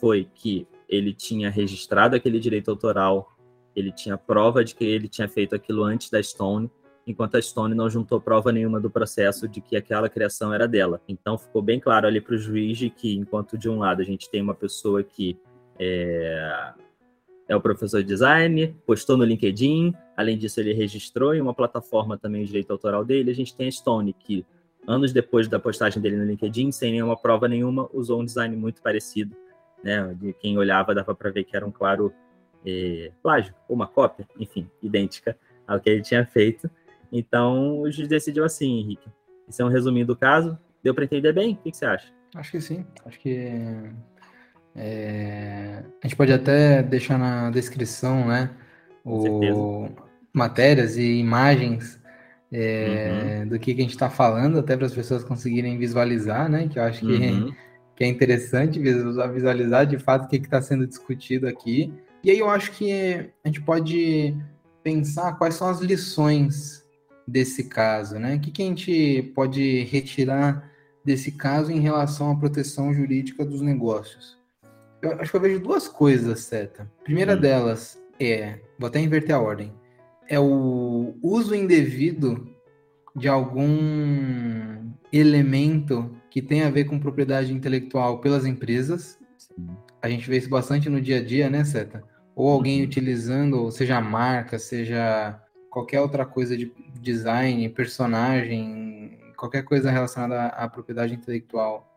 foi 0.00 0.28
que 0.34 0.66
ele 0.88 1.12
tinha 1.12 1.50
registrado 1.50 2.14
aquele 2.14 2.38
direito 2.38 2.70
autoral 2.70 3.31
ele 3.74 3.92
tinha 3.92 4.16
prova 4.16 4.64
de 4.64 4.74
que 4.74 4.84
ele 4.84 5.08
tinha 5.08 5.28
feito 5.28 5.54
aquilo 5.54 5.84
antes 5.84 6.10
da 6.10 6.22
Stone, 6.22 6.70
enquanto 7.06 7.36
a 7.36 7.42
Stone 7.42 7.74
não 7.74 7.90
juntou 7.90 8.20
prova 8.20 8.52
nenhuma 8.52 8.80
do 8.80 8.90
processo 8.90 9.48
de 9.48 9.60
que 9.60 9.76
aquela 9.76 10.08
criação 10.08 10.52
era 10.52 10.68
dela. 10.68 11.00
Então 11.08 11.36
ficou 11.36 11.62
bem 11.62 11.80
claro 11.80 12.06
ali 12.06 12.20
para 12.20 12.34
o 12.34 12.38
juiz 12.38 12.78
de 12.78 12.90
que, 12.90 13.14
enquanto 13.14 13.58
de 13.58 13.68
um 13.68 13.78
lado 13.78 14.00
a 14.00 14.04
gente 14.04 14.30
tem 14.30 14.40
uma 14.40 14.54
pessoa 14.54 15.02
que 15.02 15.38
é, 15.78 16.72
é 17.48 17.56
o 17.56 17.60
professor 17.60 18.02
de 18.02 18.08
design, 18.08 18.76
postou 18.86 19.16
no 19.16 19.24
LinkedIn, 19.24 19.94
além 20.16 20.38
disso 20.38 20.60
ele 20.60 20.72
registrou 20.72 21.34
em 21.34 21.40
uma 21.40 21.54
plataforma 21.54 22.16
também 22.16 22.42
o 22.42 22.46
direito 22.46 22.70
autoral 22.70 23.04
dele, 23.04 23.30
a 23.30 23.34
gente 23.34 23.54
tem 23.54 23.68
a 23.68 23.72
Stone, 23.72 24.12
que 24.12 24.46
anos 24.86 25.12
depois 25.12 25.48
da 25.48 25.58
postagem 25.58 26.00
dele 26.00 26.16
no 26.16 26.24
LinkedIn, 26.24 26.72
sem 26.72 26.92
nenhuma 26.92 27.16
prova 27.16 27.48
nenhuma, 27.48 27.88
usou 27.92 28.20
um 28.20 28.24
design 28.24 28.56
muito 28.56 28.82
parecido, 28.82 29.34
né? 29.82 30.14
De 30.20 30.32
quem 30.34 30.58
olhava 30.58 30.94
dava 30.94 31.14
para 31.14 31.30
ver 31.30 31.44
que 31.44 31.56
era 31.56 31.66
um 31.66 31.70
claro 31.70 32.12
é, 32.66 33.10
plágio, 33.22 33.54
ou 33.68 33.76
uma 33.76 33.86
cópia, 33.86 34.26
enfim, 34.38 34.68
idêntica 34.82 35.36
ao 35.66 35.80
que 35.80 35.90
ele 35.90 36.02
tinha 36.02 36.24
feito. 36.26 36.70
Então, 37.12 37.80
o 37.80 37.90
juiz 37.90 38.08
decidiu 38.08 38.44
assim, 38.44 38.80
Henrique. 38.80 39.08
Isso 39.48 39.60
é 39.60 39.64
um 39.64 39.68
resuminho 39.68 40.06
do 40.06 40.16
caso. 40.16 40.58
Deu 40.82 40.94
para 40.94 41.04
entender 41.04 41.32
bem? 41.32 41.52
O 41.52 41.56
que, 41.56 41.70
que, 41.70 41.76
você 41.76 41.84
acha? 41.84 42.08
Acho 42.34 42.50
que 42.50 42.60
sim. 42.60 42.86
Acho 43.04 43.20
que 43.20 43.52
é, 44.74 45.82
a 46.02 46.06
gente 46.06 46.16
pode 46.16 46.32
até 46.32 46.82
deixar 46.82 47.18
na 47.18 47.50
descrição, 47.50 48.26
né? 48.26 48.50
O, 49.04 49.88
matérias 50.32 50.96
e 50.96 51.18
imagens 51.18 52.00
é, 52.50 53.40
uhum. 53.42 53.48
do 53.48 53.58
que, 53.58 53.74
que, 53.74 53.80
a 53.80 53.84
gente 53.84 53.92
está 53.92 54.08
falando, 54.08 54.58
até 54.58 54.76
para 54.76 54.86
as 54.86 54.94
pessoas 54.94 55.22
conseguirem 55.24 55.76
visualizar, 55.78 56.48
né? 56.48 56.68
Que 56.68 56.78
eu 56.78 56.82
acho 56.82 57.00
que, 57.00 57.12
uhum. 57.12 57.52
que 57.94 58.04
é 58.04 58.06
interessante 58.06 58.78
visualizar 58.78 59.86
de 59.86 59.98
fato 59.98 60.24
o 60.24 60.28
que 60.28 60.36
está 60.36 60.62
sendo 60.62 60.86
discutido 60.86 61.46
aqui. 61.46 61.92
E 62.24 62.30
aí 62.30 62.38
eu 62.38 62.48
acho 62.48 62.72
que 62.72 62.92
a 63.44 63.48
gente 63.48 63.60
pode 63.60 64.36
pensar 64.82 65.32
quais 65.32 65.54
são 65.54 65.68
as 65.68 65.80
lições 65.80 66.84
desse 67.26 67.64
caso, 67.64 68.18
né? 68.18 68.36
O 68.36 68.40
que, 68.40 68.50
que 68.50 68.62
a 68.62 68.66
gente 68.66 69.32
pode 69.34 69.84
retirar 69.84 70.70
desse 71.04 71.32
caso 71.32 71.72
em 71.72 71.80
relação 71.80 72.30
à 72.30 72.36
proteção 72.36 72.94
jurídica 72.94 73.44
dos 73.44 73.60
negócios? 73.60 74.38
Eu 75.00 75.20
acho 75.20 75.30
que 75.30 75.36
eu 75.36 75.40
vejo 75.40 75.60
duas 75.60 75.88
coisas, 75.88 76.40
Seta. 76.40 76.88
A 77.00 77.04
primeira 77.04 77.34
hum. 77.34 77.40
delas 77.40 78.00
é, 78.20 78.60
vou 78.78 78.86
até 78.86 79.00
inverter 79.00 79.34
a 79.34 79.40
ordem, 79.40 79.72
é 80.28 80.38
o 80.38 81.16
uso 81.20 81.54
indevido 81.54 82.48
de 83.14 83.28
algum 83.28 84.92
elemento 85.12 86.16
que 86.30 86.40
tem 86.40 86.62
a 86.62 86.70
ver 86.70 86.84
com 86.84 86.98
propriedade 86.98 87.52
intelectual 87.52 88.20
pelas 88.20 88.46
empresas. 88.46 89.18
Sim. 89.36 89.68
A 90.00 90.08
gente 90.08 90.28
vê 90.30 90.38
isso 90.38 90.48
bastante 90.48 90.88
no 90.88 91.00
dia 91.00 91.18
a 91.18 91.24
dia, 91.24 91.50
né, 91.50 91.64
Seta? 91.64 92.11
Ou 92.34 92.50
alguém 92.50 92.82
utilizando, 92.82 93.70
seja 93.70 94.00
marca, 94.00 94.58
seja 94.58 95.38
qualquer 95.70 96.00
outra 96.00 96.24
coisa 96.24 96.56
de 96.56 96.72
design, 97.00 97.68
personagem, 97.70 99.18
qualquer 99.36 99.62
coisa 99.62 99.90
relacionada 99.90 100.46
à, 100.46 100.68
propriedade 100.68 101.14
intelectual 101.14 101.88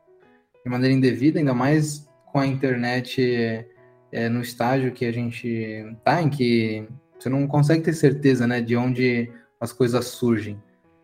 de 0.63 0.71
maneira 0.71 0.95
indevida, 0.95 1.39
ainda 1.39 1.53
mais 1.53 2.09
com 2.25 2.39
a 2.39 2.47
internet 2.47 3.65
é, 4.11 4.29
no 4.29 4.41
estágio 4.41 4.91
que 4.91 5.05
a 5.05 5.11
gente 5.11 5.95
tá, 6.03 6.21
em 6.21 6.29
que 6.29 6.87
você 7.19 7.29
não 7.29 7.47
consegue 7.47 7.83
ter 7.83 7.93
certeza, 7.93 8.47
né, 8.47 8.61
de 8.61 8.75
onde 8.75 9.31
as 9.59 9.71
coisas 9.71 10.05
surgem. 10.05 10.61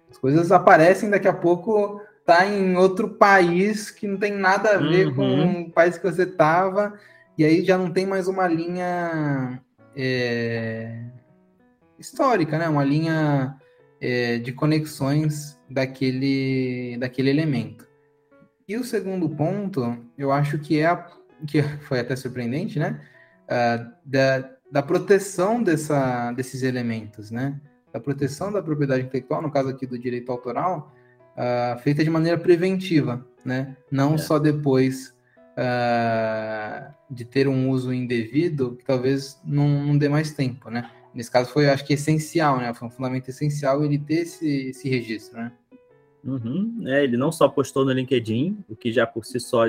As 0.10 0.18
coisas 0.18 0.52
aparecem 0.52 1.10
daqui 1.10 1.28
a 1.28 1.34
pouco 1.34 2.02
tá 2.26 2.46
em 2.46 2.76
outro 2.76 3.10
país 3.10 3.90
que 3.92 4.08
não 4.08 4.18
tem 4.18 4.34
nada 4.34 4.72
a 4.72 4.78
ver 4.78 5.08
uhum. 5.08 5.16
com 5.16 5.62
o 5.62 5.72
país 5.72 5.98
que 5.98 6.10
você 6.10 6.26
tava, 6.26 6.94
e 7.38 7.46
aí 7.46 7.64
já 7.64 7.78
não 7.78 7.92
tem 7.92 8.06
mais 8.06 8.28
uma 8.28 8.48
linha 8.48 9.62
é, 9.96 11.04
histórica, 11.98 12.58
né? 12.58 12.68
Uma 12.68 12.84
linha 12.84 13.58
é, 14.00 14.38
de 14.40 14.52
conexões 14.52 15.60
daquele, 15.70 16.98
daquele 16.98 17.30
elemento. 17.30 17.88
E 18.68 18.78
o 18.78 18.84
segundo 18.84 19.30
ponto, 19.30 19.98
eu 20.18 20.32
acho 20.32 20.58
que 20.58 20.80
é 20.80 20.86
a, 20.86 21.08
que 21.48 21.62
foi 21.88 22.00
até 22.00 22.16
surpreendente, 22.16 22.80
né? 22.80 23.02
Uh, 23.44 23.92
da, 24.06 24.50
da 24.72 24.82
proteção 24.82 25.62
dessa, 25.62 26.32
desses 26.32 26.64
elementos, 26.64 27.32
né? 27.32 27.60
Da 27.92 28.00
proteção 28.00 28.52
da 28.52 28.62
propriedade 28.62 29.04
intelectual, 29.04 29.42
no 29.42 29.52
caso 29.52 29.70
aqui 29.70 29.86
do 29.86 30.00
direito 30.00 30.32
autoral, 30.32 30.94
uh, 31.36 31.78
feita 31.80 32.04
de 32.04 32.10
maneira 32.10 32.38
preventiva, 32.38 33.26
né? 33.44 33.76
Não 33.92 34.16
é. 34.16 34.18
só 34.18 34.40
depois 34.40 35.14
uh, 35.58 36.94
de 37.10 37.26
ter 37.26 37.48
um 37.48 37.70
uso 37.70 37.94
indevido, 37.94 38.78
talvez 38.86 39.42
não, 39.44 39.68
não 39.68 39.98
dê 39.98 40.10
mais 40.10 40.34
tempo, 40.34 40.70
né? 40.70 40.90
Nesse 41.14 41.30
caso 41.30 41.52
foi, 41.52 41.70
acho 41.70 41.86
que 41.86 41.94
essencial, 41.94 42.58
né? 42.58 42.74
Foi 42.74 42.88
um 42.88 42.92
fundamento 42.92 43.30
essencial 43.30 43.84
ele 43.84 44.00
ter 44.00 44.22
esse, 44.22 44.70
esse 44.70 44.90
registro, 44.90 45.38
né? 45.38 45.52
Uhum. 46.24 46.84
É, 46.86 47.04
ele 47.04 47.18
não 47.18 47.32
só 47.32 47.50
postou 47.50 47.84
no 47.84 47.92
LinkedIn, 47.92 48.64
o 48.70 48.76
que 48.76 48.92
já 48.92 49.06
por 49.06 49.26
si 49.26 49.40
só 49.40 49.68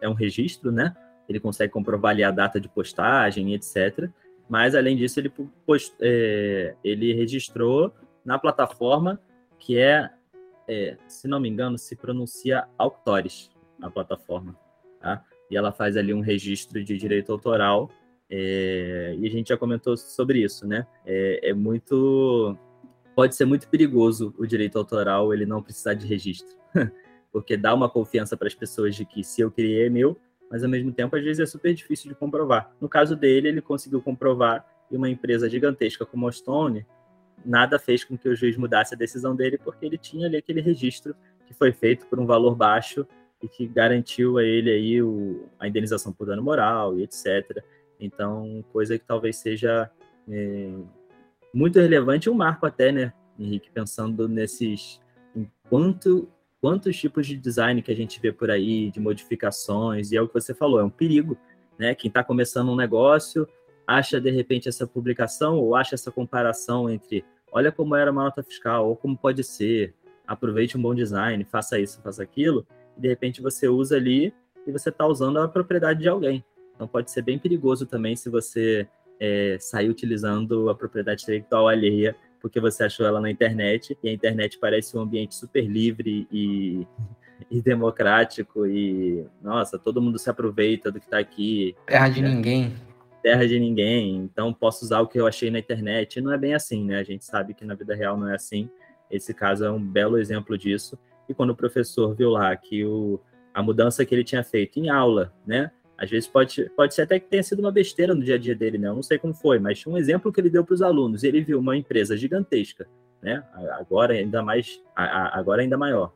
é 0.00 0.08
um 0.08 0.14
registro, 0.14 0.70
né? 0.70 0.94
Ele 1.28 1.40
consegue 1.40 1.72
comprovar 1.72 2.12
ali 2.12 2.22
a 2.22 2.30
data 2.30 2.60
de 2.60 2.68
postagem, 2.68 3.54
etc. 3.54 4.08
Mas, 4.48 4.74
além 4.74 4.96
disso, 4.96 5.18
ele, 5.20 5.32
post, 5.66 5.94
é, 6.00 6.74
ele 6.84 7.12
registrou 7.14 7.92
na 8.24 8.38
plataforma 8.38 9.20
que 9.58 9.78
é, 9.78 10.10
é, 10.68 10.96
se 11.08 11.26
não 11.26 11.40
me 11.40 11.48
engano, 11.48 11.78
se 11.78 11.96
pronuncia 11.96 12.66
Auctores, 12.76 13.50
a 13.80 13.90
plataforma. 13.90 14.54
Tá? 15.04 15.22
E 15.50 15.56
ela 15.56 15.70
faz 15.70 15.98
ali 15.98 16.14
um 16.14 16.22
registro 16.22 16.82
de 16.82 16.96
direito 16.96 17.30
autoral 17.30 17.90
é, 18.30 19.14
e 19.18 19.26
a 19.26 19.30
gente 19.30 19.48
já 19.48 19.56
comentou 19.58 19.98
sobre 19.98 20.42
isso, 20.42 20.66
né? 20.66 20.86
É, 21.04 21.50
é, 21.50 21.52
muito. 21.52 22.56
Pode 23.14 23.36
ser 23.36 23.44
muito 23.44 23.68
perigoso 23.68 24.34
o 24.38 24.46
direito 24.46 24.78
autoral 24.78 25.34
ele 25.34 25.44
não 25.44 25.62
precisar 25.62 25.92
de 25.92 26.06
registro, 26.06 26.56
porque 27.30 27.54
dá 27.54 27.74
uma 27.74 27.86
confiança 27.88 28.34
para 28.34 28.48
as 28.48 28.54
pessoas 28.54 28.96
de 28.96 29.04
que 29.04 29.22
se 29.22 29.42
eu 29.42 29.50
criei 29.50 29.86
é 29.86 29.90
meu, 29.90 30.16
mas 30.50 30.64
ao 30.64 30.70
mesmo 30.70 30.90
tempo 30.90 31.14
às 31.16 31.22
vezes 31.22 31.40
é 31.40 31.46
super 31.46 31.74
difícil 31.74 32.08
de 32.08 32.14
comprovar. 32.14 32.74
No 32.80 32.88
caso 32.88 33.14
dele, 33.14 33.48
ele 33.48 33.60
conseguiu 33.60 34.00
comprovar 34.00 34.66
e 34.90 34.96
uma 34.96 35.10
empresa 35.10 35.50
gigantesca 35.50 36.06
como 36.06 36.26
a 36.26 36.32
Stone 36.32 36.86
nada 37.44 37.78
fez 37.78 38.04
com 38.04 38.16
que 38.16 38.26
o 38.26 38.34
juiz 38.34 38.56
mudasse 38.56 38.94
a 38.94 38.96
decisão 38.96 39.36
dele, 39.36 39.58
porque 39.58 39.84
ele 39.84 39.98
tinha 39.98 40.26
ali 40.26 40.38
aquele 40.38 40.62
registro 40.62 41.14
que 41.46 41.52
foi 41.52 41.72
feito 41.72 42.06
por 42.06 42.18
um 42.18 42.24
valor 42.24 42.54
baixo 42.54 43.06
e 43.44 43.48
que 43.48 43.66
garantiu 43.66 44.38
a 44.38 44.42
ele 44.42 44.70
aí 44.70 45.02
o, 45.02 45.44
a 45.60 45.68
indenização 45.68 46.12
por 46.12 46.26
dano 46.26 46.42
moral 46.42 46.98
e 46.98 47.02
etc. 47.02 47.62
Então, 48.00 48.64
coisa 48.72 48.98
que 48.98 49.04
talvez 49.04 49.36
seja 49.36 49.90
é, 50.28 50.72
muito 51.52 51.78
relevante, 51.78 52.30
um 52.30 52.34
marco 52.34 52.64
até, 52.64 52.90
né, 52.90 53.12
Henrique, 53.38 53.70
pensando 53.70 54.26
nesses 54.26 55.00
enquanto 55.36 56.28
quantos 56.60 56.96
tipos 56.96 57.26
de 57.26 57.36
design 57.36 57.82
que 57.82 57.92
a 57.92 57.94
gente 57.94 58.18
vê 58.18 58.32
por 58.32 58.50
aí, 58.50 58.90
de 58.90 58.98
modificações, 58.98 60.10
e 60.10 60.16
é 60.16 60.22
o 60.22 60.26
que 60.26 60.32
você 60.32 60.54
falou, 60.54 60.80
é 60.80 60.84
um 60.84 60.88
perigo, 60.88 61.36
né? 61.78 61.94
Quem 61.94 62.08
está 62.08 62.24
começando 62.24 62.70
um 62.70 62.76
negócio 62.76 63.46
acha 63.86 64.18
de 64.18 64.30
repente 64.30 64.66
essa 64.66 64.86
publicação 64.86 65.58
ou 65.58 65.76
acha 65.76 65.94
essa 65.94 66.10
comparação 66.10 66.88
entre 66.88 67.22
olha 67.52 67.70
como 67.70 67.94
era 67.94 68.10
uma 68.10 68.24
nota 68.24 68.42
fiscal 68.42 68.88
ou 68.88 68.96
como 68.96 69.14
pode 69.14 69.44
ser, 69.44 69.94
aproveite 70.26 70.78
um 70.78 70.80
bom 70.80 70.94
design, 70.94 71.44
faça 71.44 71.78
isso, 71.78 72.00
faça 72.00 72.22
aquilo, 72.22 72.66
de 72.96 73.08
repente 73.08 73.42
você 73.42 73.68
usa 73.68 73.96
ali 73.96 74.32
e 74.66 74.72
você 74.72 74.88
está 74.88 75.06
usando 75.06 75.38
a 75.38 75.48
propriedade 75.48 76.00
de 76.00 76.08
alguém. 76.08 76.44
Então 76.74 76.88
pode 76.88 77.10
ser 77.10 77.22
bem 77.22 77.38
perigoso 77.38 77.86
também 77.86 78.16
se 78.16 78.28
você 78.28 78.88
é, 79.20 79.56
sair 79.60 79.88
utilizando 79.88 80.68
a 80.68 80.74
propriedade 80.74 81.22
intelectual 81.22 81.68
alheia 81.68 82.16
porque 82.44 82.60
você 82.60 82.84
achou 82.84 83.06
ela 83.06 83.22
na 83.22 83.30
internet 83.30 83.96
e 84.02 84.08
a 84.10 84.12
internet 84.12 84.58
parece 84.58 84.94
um 84.94 85.00
ambiente 85.00 85.34
super 85.34 85.64
livre 85.66 86.28
e, 86.30 86.86
e 87.50 87.62
democrático 87.62 88.66
e 88.66 89.24
nossa, 89.42 89.78
todo 89.78 90.02
mundo 90.02 90.18
se 90.18 90.28
aproveita 90.28 90.92
do 90.92 91.00
que 91.00 91.06
está 91.06 91.18
aqui. 91.18 91.74
Terra 91.86 92.10
de 92.10 92.20
né? 92.20 92.28
ninguém. 92.28 92.74
Terra 93.22 93.48
de 93.48 93.58
ninguém. 93.58 94.16
Então 94.16 94.52
posso 94.52 94.84
usar 94.84 95.00
o 95.00 95.08
que 95.08 95.18
eu 95.18 95.26
achei 95.26 95.50
na 95.50 95.58
internet. 95.58 96.16
E 96.18 96.20
não 96.20 96.34
é 96.34 96.36
bem 96.36 96.52
assim, 96.52 96.84
né? 96.84 96.98
A 96.98 97.02
gente 97.02 97.24
sabe 97.24 97.54
que 97.54 97.64
na 97.64 97.74
vida 97.74 97.94
real 97.94 98.18
não 98.18 98.28
é 98.28 98.34
assim. 98.34 98.68
Esse 99.10 99.32
caso 99.32 99.64
é 99.64 99.70
um 99.70 99.80
belo 99.80 100.18
exemplo 100.18 100.58
disso. 100.58 100.98
E 101.28 101.34
quando 101.34 101.50
o 101.50 101.56
professor 101.56 102.14
viu 102.14 102.30
lá 102.30 102.54
que 102.56 102.84
o, 102.84 103.20
a 103.52 103.62
mudança 103.62 104.04
que 104.04 104.14
ele 104.14 104.24
tinha 104.24 104.42
feito 104.42 104.78
em 104.78 104.90
aula, 104.90 105.32
né? 105.46 105.70
Às 105.96 106.10
vezes 106.10 106.28
pode, 106.28 106.68
pode 106.70 106.92
ser 106.92 107.02
até 107.02 107.20
que 107.20 107.28
tenha 107.28 107.42
sido 107.42 107.60
uma 107.60 107.70
besteira 107.70 108.14
no 108.14 108.22
dia 108.22 108.34
a 108.34 108.38
dia 108.38 108.54
dele, 108.54 108.78
né? 108.78 108.88
Eu 108.88 108.94
não 108.94 109.02
sei 109.02 109.16
como 109.16 109.32
foi, 109.32 109.58
mas 109.58 109.86
um 109.86 109.96
exemplo 109.96 110.32
que 110.32 110.40
ele 110.40 110.50
deu 110.50 110.64
para 110.64 110.74
os 110.74 110.82
alunos. 110.82 111.22
Ele 111.22 111.40
viu 111.40 111.60
uma 111.60 111.76
empresa 111.76 112.16
gigantesca, 112.16 112.88
né? 113.22 113.44
Agora 113.78 114.14
ainda 114.14 114.42
mais, 114.42 114.82
agora 114.96 115.62
ainda 115.62 115.78
maior, 115.78 116.12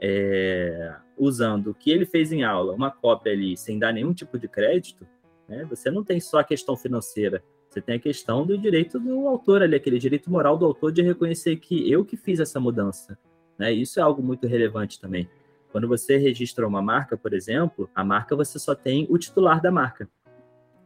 é, 0.00 0.94
usando 1.16 1.70
o 1.70 1.74
que 1.74 1.90
ele 1.90 2.06
fez 2.06 2.32
em 2.32 2.42
aula, 2.42 2.72
uma 2.72 2.90
cópia 2.90 3.32
ali, 3.32 3.56
sem 3.56 3.78
dar 3.78 3.92
nenhum 3.92 4.14
tipo 4.14 4.38
de 4.38 4.48
crédito. 4.48 5.06
Né? 5.48 5.66
Você 5.68 5.90
não 5.90 6.02
tem 6.02 6.20
só 6.20 6.38
a 6.38 6.44
questão 6.44 6.76
financeira, 6.76 7.42
você 7.68 7.80
tem 7.80 7.96
a 7.96 8.00
questão 8.00 8.46
do 8.46 8.56
direito 8.56 8.98
do 8.98 9.26
autor 9.26 9.62
ali, 9.62 9.76
aquele 9.76 9.98
direito 9.98 10.30
moral 10.30 10.56
do 10.56 10.64
autor 10.64 10.90
de 10.90 11.02
reconhecer 11.02 11.56
que 11.56 11.90
eu 11.90 12.04
que 12.04 12.16
fiz 12.16 12.40
essa 12.40 12.58
mudança. 12.58 13.18
Né? 13.58 13.72
Isso 13.72 13.98
é 13.98 14.02
algo 14.02 14.22
muito 14.22 14.46
relevante 14.46 15.00
também. 15.00 15.28
Quando 15.72 15.88
você 15.88 16.16
registra 16.16 16.66
uma 16.66 16.80
marca, 16.80 17.16
por 17.16 17.34
exemplo, 17.34 17.90
a 17.94 18.02
marca 18.04 18.34
você 18.34 18.58
só 18.58 18.74
tem 18.74 19.06
o 19.10 19.18
titular 19.18 19.60
da 19.60 19.70
marca. 19.70 20.08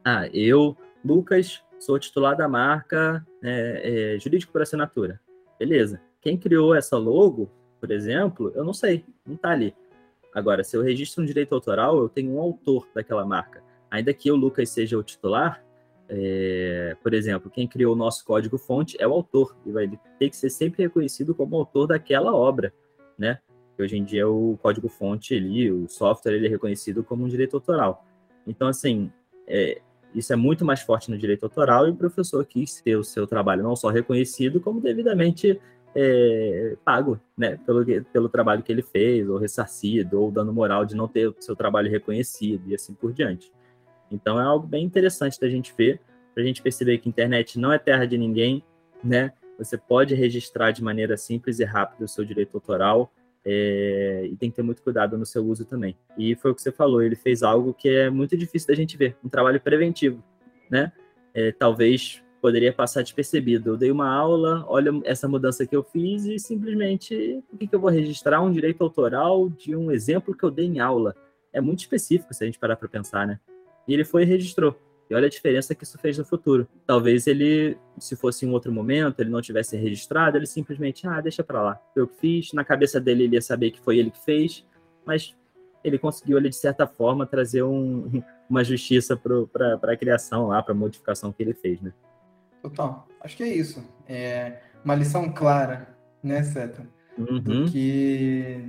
Ah, 0.05 0.27
eu, 0.29 0.77
Lucas, 1.05 1.63
sou 1.79 1.99
titular 1.99 2.37
da 2.37 2.49
marca 2.49 3.25
é, 3.43 4.15
é, 4.15 4.19
jurídico 4.19 4.53
por 4.53 4.63
assinatura. 4.63 5.21
Beleza. 5.59 6.01
Quem 6.21 6.37
criou 6.37 6.75
essa 6.75 6.97
logo, 6.97 7.51
por 7.81 7.91
exemplo, 7.91 8.53
eu 8.55 8.65
não 8.65 8.73
sei, 8.73 9.05
não 9.25 9.35
está 9.35 9.51
ali. 9.51 9.75
Agora, 10.35 10.65
se 10.65 10.77
eu 10.77 10.83
registro 10.83 11.23
um 11.23 11.27
direito 11.27 11.55
autoral, 11.55 11.99
eu 11.99 12.09
tenho 12.09 12.33
um 12.33 12.41
autor 12.41 12.89
daquela 12.95 13.25
marca. 13.25 13.63
Ainda 13.91 14.15
que 14.15 14.29
eu, 14.29 14.37
Lucas, 14.37 14.71
seja 14.71 14.97
o 14.97 15.03
titular, 15.03 15.63
é, 16.09 16.97
por 17.03 17.15
exemplo, 17.15 17.51
quem 17.51 17.67
criou 17.67 17.95
o 17.95 17.97
nosso 17.97 18.25
código-fonte 18.25 18.97
é 19.01 19.07
o 19.07 19.13
autor, 19.13 19.57
e 19.65 19.73
vai 19.73 19.91
ter 20.19 20.31
que 20.31 20.37
ser 20.37 20.51
sempre 20.51 20.83
reconhecido 20.83 21.35
como 21.35 21.57
autor 21.57 21.87
daquela 21.87 22.35
obra, 22.35 22.73
né? 23.19 23.39
hoje 23.83 23.97
em 23.97 24.05
dia 24.05 24.29
o 24.29 24.59
código-fonte 24.63 25.35
ali, 25.35 25.71
o 25.71 25.89
software, 25.89 26.35
ele 26.35 26.47
é 26.47 26.51
reconhecido 26.51 27.03
como 27.03 27.25
um 27.25 27.29
direito 27.29 27.57
autoral. 27.57 28.07
Então, 28.47 28.69
assim, 28.69 29.11
é, 29.47 29.81
isso 30.15 30.33
é 30.33 30.37
muito 30.37 30.65
mais 30.65 30.81
forte 30.83 31.11
no 31.11 31.19
direito 31.19 31.45
autoral 31.45 31.87
e 31.87 31.91
o 31.91 31.97
professor 31.97 32.45
quis 32.45 32.81
ter 32.81 32.97
o 32.97 33.05
seu 33.05 33.27
trabalho 33.27 33.63
não 33.63 33.77
só 33.77 33.89
reconhecido, 33.89 34.61
como 34.61 34.81
devidamente 34.81 35.61
é, 35.95 36.77
pago, 36.85 37.21
né, 37.37 37.59
pelo, 37.67 37.85
pelo 38.13 38.29
trabalho 38.29 38.63
que 38.63 38.73
ele 38.73 38.83
fez, 38.83 39.29
ou 39.29 39.39
ressarcido, 39.39 40.21
ou 40.21 40.31
dando 40.31 40.53
moral 40.53 40.85
de 40.85 40.95
não 40.95 41.09
ter 41.09 41.29
o 41.29 41.37
seu 41.41 41.57
trabalho 41.57 41.91
reconhecido 41.91 42.69
e 42.69 42.75
assim 42.75 42.95
por 42.95 43.13
diante. 43.13 43.53
Então 44.13 44.41
é 44.41 44.45
algo 44.45 44.67
bem 44.67 44.85
interessante 44.85 45.41
da 45.41 45.49
gente 45.49 45.75
ver, 45.77 46.01
para 46.35 46.43
a 46.43 46.47
gente 46.47 46.63
perceber 46.63 46.99
que 46.99 47.09
a 47.09 47.11
internet 47.11 47.59
não 47.59 47.73
é 47.73 47.79
terra 47.79 48.07
de 48.07 48.17
ninguém, 48.17 48.63
né? 49.03 49.33
Você 49.59 49.77
pode 49.77 50.15
registrar 50.15 50.71
de 50.71 50.83
maneira 50.83 51.17
simples 51.17 51.59
e 51.59 51.65
rápida 51.65 52.05
o 52.05 52.09
seu 52.09 52.25
direito 52.25 52.57
autoral, 52.57 53.13
é, 53.45 54.29
e 54.31 54.37
tem 54.37 54.51
que 54.51 54.57
ter 54.57 54.63
muito 54.63 54.83
cuidado 54.83 55.19
no 55.19 55.27
seu 55.27 55.45
uso 55.45 55.65
também. 55.65 55.97
E 56.17 56.35
foi 56.37 56.53
o 56.53 56.55
que 56.55 56.63
você 56.63 56.71
falou, 56.71 57.03
ele 57.03 57.17
fez 57.17 57.43
algo 57.43 57.75
que 57.75 57.89
é 57.89 58.11
muito 58.11 58.37
difícil 58.37 58.69
da 58.69 58.75
gente 58.75 58.97
ver, 58.97 59.17
um 59.25 59.29
trabalho 59.29 59.61
preventivo, 59.61 60.23
né? 60.71 60.93
É, 61.35 61.51
talvez 61.51 62.23
poderia 62.41 62.73
passar 62.73 63.03
despercebido. 63.03 63.71
Eu 63.71 63.77
dei 63.77 63.91
uma 63.91 64.13
aula, 64.13 64.65
olha 64.69 64.91
essa 65.05 65.29
mudança 65.29 65.65
que 65.65 65.75
eu 65.75 65.83
fiz 65.83 66.25
e 66.25 66.39
simplesmente, 66.39 67.41
por 67.49 67.59
que, 67.59 67.67
que 67.69 67.75
eu 67.75 67.81
vou 67.81 67.89
registrar 67.89 68.43
um 68.43 68.51
direito 68.51 68.83
autoral 68.83 69.49
de 69.49 69.77
um 69.77 69.91
exemplo 69.93 70.37
que 70.37 70.43
eu 70.43 70.51
dei 70.51 70.67
em 70.67 70.81
aula? 70.81 71.15
É 71.53 71.61
muito 71.61 71.81
específico 71.81 72.35
se 72.35 72.43
a 72.43 72.47
gente 72.47 72.59
parar 72.59 72.77
para 72.77 72.89
pensar, 72.89 73.27
né? 73.27 73.39
E 73.87 73.95
ele 73.95 74.05
foi 74.05 74.23
e 74.23 74.27
registrou. 74.27 74.79
E 75.13 75.15
olha 75.15 75.27
a 75.27 75.31
diferença 75.31 75.75
que 75.75 75.85
isso 75.85 75.99
fez 75.99 76.17
no 76.17 76.25
futuro. 76.25 76.67
Talvez 76.87 77.27
ele, 77.27 77.77
se 77.99 78.17
fosse 78.17 78.47
em 78.47 78.49
um 78.49 78.53
outro 78.53 78.73
momento, 78.73 79.21
ele 79.21 79.29
não 79.29 79.43
tivesse 79.43 79.77
registrado, 79.77 80.39
ele 80.39 80.47
simplesmente, 80.47 81.07
ah, 81.07 81.21
deixa 81.21 81.45
para 81.45 81.63
lá. 81.63 81.81
Eu 81.95 82.09
que 82.09 82.17
fiz, 82.19 82.53
na 82.53 82.65
cabeça 82.65 82.99
dele 82.99 83.25
ele 83.25 83.35
ia 83.35 83.43
saber 83.43 83.73
que 83.73 83.81
foi 83.81 83.99
ele 83.99 84.11
que 84.11 84.25
fez, 84.25 84.65
mas 85.05 85.37
ele 85.85 85.99
conseguiu, 85.99 86.39
ele, 86.39 86.49
de 86.49 86.57
certa 86.57 86.87
forma, 86.87 87.27
trazer 87.27 87.63
um, 87.63 88.23
uma 88.49 88.65
justiça 88.65 89.15
para 89.15 89.93
a 89.93 89.97
criação 89.97 90.47
lá, 90.47 90.63
para 90.63 90.73
a 90.73 90.77
modificação 90.77 91.33
que 91.33 91.43
ele 91.43 91.53
fez, 91.53 91.81
né? 91.81 91.93
Total. 92.63 93.07
Acho 93.21 93.37
que 93.37 93.43
é 93.43 93.49
isso. 93.49 93.85
É 94.09 94.61
uma 94.85 94.95
lição 94.95 95.31
clara, 95.31 95.89
né, 96.23 96.43
Seta? 96.43 96.87
Uhum. 97.19 97.67
Que 97.67 98.65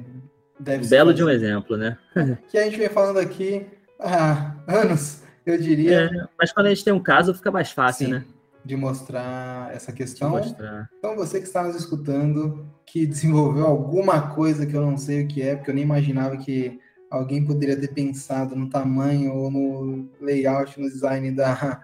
deve 0.60 0.88
Belo 0.88 1.14
de 1.14 1.24
um 1.24 1.30
exemplo, 1.30 1.78
né? 1.78 1.98
que 2.50 2.58
a 2.58 2.66
gente 2.66 2.78
vem 2.78 2.90
falando 2.90 3.20
aqui 3.20 3.66
ah, 4.04 4.56
anos, 4.68 5.24
eu 5.46 5.58
diria. 5.58 6.02
É, 6.02 6.28
mas 6.38 6.52
quando 6.52 6.68
a 6.68 6.70
gente 6.70 6.84
tem 6.84 6.94
um 6.94 7.02
caso, 7.02 7.34
fica 7.34 7.52
mais 7.52 7.72
fácil, 7.72 8.06
Sim, 8.06 8.12
né? 8.14 8.26
De 8.64 8.76
mostrar 8.76 9.74
essa 9.74 9.92
questão. 9.92 10.30
mostrar. 10.32 10.90
Então, 10.98 11.16
você 11.16 11.40
que 11.40 11.48
está 11.48 11.64
nos 11.64 11.76
escutando, 11.76 12.66
que 12.86 13.06
desenvolveu 13.06 13.66
alguma 13.66 14.30
coisa 14.34 14.66
que 14.66 14.76
eu 14.76 14.82
não 14.82 14.98
sei 14.98 15.24
o 15.24 15.28
que 15.28 15.42
é, 15.42 15.56
porque 15.56 15.72
eu 15.72 15.76
nem 15.76 15.84
imaginava 15.84 16.38
que 16.38 16.80
alguém 17.10 17.46
poderia 17.46 17.80
ter 17.80 17.90
pensado 17.90 18.56
no 18.56 18.70
tamanho 18.70 19.34
ou 19.34 19.52
no 19.52 20.10
layout, 20.20 20.80
no 20.80 20.90
design 20.90 21.32
da, 21.32 21.82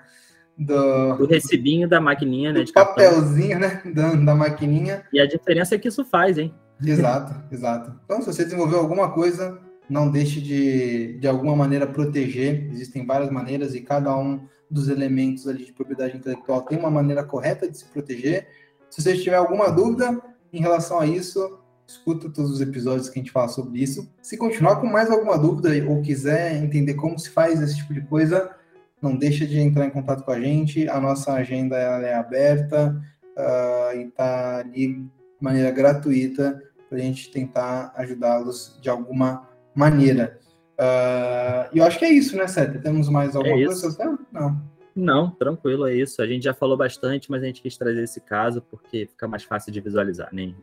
do, 0.57 1.23
O 1.23 1.25
recibinho 1.25 1.87
da 1.87 2.01
maquininha, 2.01 2.51
né? 2.51 2.59
do 2.59 2.65
De 2.65 2.73
papelzinho, 2.73 3.59
né? 3.59 3.81
Da, 3.93 4.13
da 4.13 4.35
maquininha. 4.35 5.03
E 5.13 5.19
a 5.19 5.25
diferença 5.25 5.75
é 5.75 5.77
que 5.77 5.87
isso 5.87 6.03
faz, 6.03 6.37
hein? 6.37 6.53
Exato, 6.83 7.35
exato. 7.51 7.93
Então, 8.05 8.21
se 8.21 8.27
você 8.27 8.43
desenvolveu 8.43 8.79
alguma 8.79 9.11
coisa, 9.11 9.59
não 9.89 10.09
deixe 10.09 10.39
de, 10.39 11.17
de 11.17 11.27
alguma 11.27 11.55
maneira, 11.55 11.87
proteger. 11.87 12.69
Existem 12.71 13.05
várias 13.05 13.31
maneiras 13.31 13.73
e 13.73 13.81
cada 13.81 14.15
um 14.15 14.47
dos 14.69 14.87
elementos 14.87 15.47
ali 15.47 15.65
de 15.65 15.73
propriedade 15.73 16.15
intelectual 16.15 16.61
tem 16.61 16.77
uma 16.77 16.91
maneira 16.91 17.23
correta 17.23 17.69
de 17.69 17.77
se 17.77 17.85
proteger. 17.85 18.47
Se 18.89 19.01
você 19.01 19.17
tiver 19.17 19.35
alguma 19.35 19.71
dúvida 19.71 20.21
em 20.53 20.59
relação 20.59 20.99
a 20.99 21.07
isso, 21.07 21.59
escuta 21.87 22.29
todos 22.29 22.51
os 22.51 22.61
episódios 22.61 23.09
que 23.09 23.19
a 23.19 23.21
gente 23.21 23.31
fala 23.31 23.47
sobre 23.47 23.81
isso. 23.81 24.07
Se 24.21 24.37
continuar 24.37 24.75
com 24.75 24.85
mais 24.85 25.09
alguma 25.09 25.37
dúvida 25.37 25.69
ou 25.89 26.01
quiser 26.01 26.55
entender 26.55 26.93
como 26.93 27.17
se 27.17 27.29
faz 27.31 27.61
esse 27.61 27.77
tipo 27.77 27.93
de 27.93 28.01
coisa, 28.01 28.51
não 29.01 29.15
deixa 29.15 29.45
de 29.45 29.59
entrar 29.59 29.85
em 29.85 29.89
contato 29.89 30.23
com 30.23 30.31
a 30.31 30.39
gente. 30.39 30.87
A 30.87 30.99
nossa 30.99 31.33
agenda 31.33 31.77
é 31.77 32.13
aberta 32.13 33.01
ah, 33.35 33.91
e 33.95 34.03
está 34.03 34.57
ali 34.57 34.93
de 34.93 35.09
maneira 35.39 35.71
gratuita 35.71 36.61
para 36.87 36.97
a 36.97 37.01
gente 37.01 37.31
tentar 37.31 37.93
ajudá-los 37.95 38.77
de 38.81 38.89
alguma 38.89 39.33
maneira. 39.33 39.48
Ah, 40.77 41.69
E 41.73 41.77
eu 41.79 41.85
acho 41.85 41.99
que 41.99 42.05
é 42.05 42.09
isso, 42.11 42.35
né, 42.37 42.47
Seta? 42.47 42.79
Temos 42.79 43.09
mais 43.09 43.35
alguma 43.35 43.59
É 43.59 43.65
coisa? 43.65 44.17
Não. 44.31 44.61
Não, 44.95 45.31
tranquilo, 45.31 45.87
é 45.87 45.95
isso. 45.95 46.21
A 46.21 46.27
gente 46.27 46.43
já 46.43 46.53
falou 46.53 46.75
bastante, 46.77 47.29
mas 47.31 47.43
a 47.43 47.45
gente 47.45 47.61
quis 47.61 47.77
trazer 47.77 48.03
esse 48.03 48.19
caso 48.19 48.61
porque 48.61 49.07
fica 49.07 49.27
mais 49.27 49.43
fácil 49.43 49.71
de 49.71 49.79
visualizar, 49.79 50.29
né? 50.33 50.53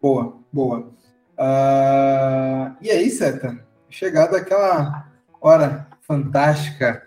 Boa, 0.00 0.36
boa. 0.52 0.88
Ah, 1.36 2.74
e 2.80 2.90
aí, 2.90 3.10
Seta? 3.10 3.58
Chegada 3.88 4.38
aquela 4.38 5.08
hora 5.40 5.86
fantástica, 6.00 7.02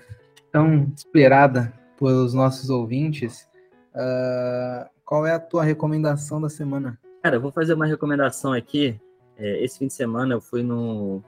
tão 0.51 0.91
esperada 0.95 1.73
pelos 1.97 2.33
nossos 2.33 2.69
ouvintes. 2.69 3.47
ah, 3.95 4.89
qual 5.03 5.25
é 5.25 5.33
a 5.33 5.39
tua 5.39 5.63
recomendação 5.63 6.39
da 6.39 6.49
semana? 6.49 6.99
Cara, 7.23 7.37
eu 7.37 7.41
vou 7.41 7.51
fazer 7.51 7.73
uma 7.73 7.87
recomendação 7.87 8.53
aqui. 8.53 8.99
É, 9.37 9.63
esse 9.63 9.79
fim 9.79 9.87
de 9.87 9.93
semana 9.93 10.35
eu 10.35 10.41
fui 10.41 10.61
no. 10.61 11.23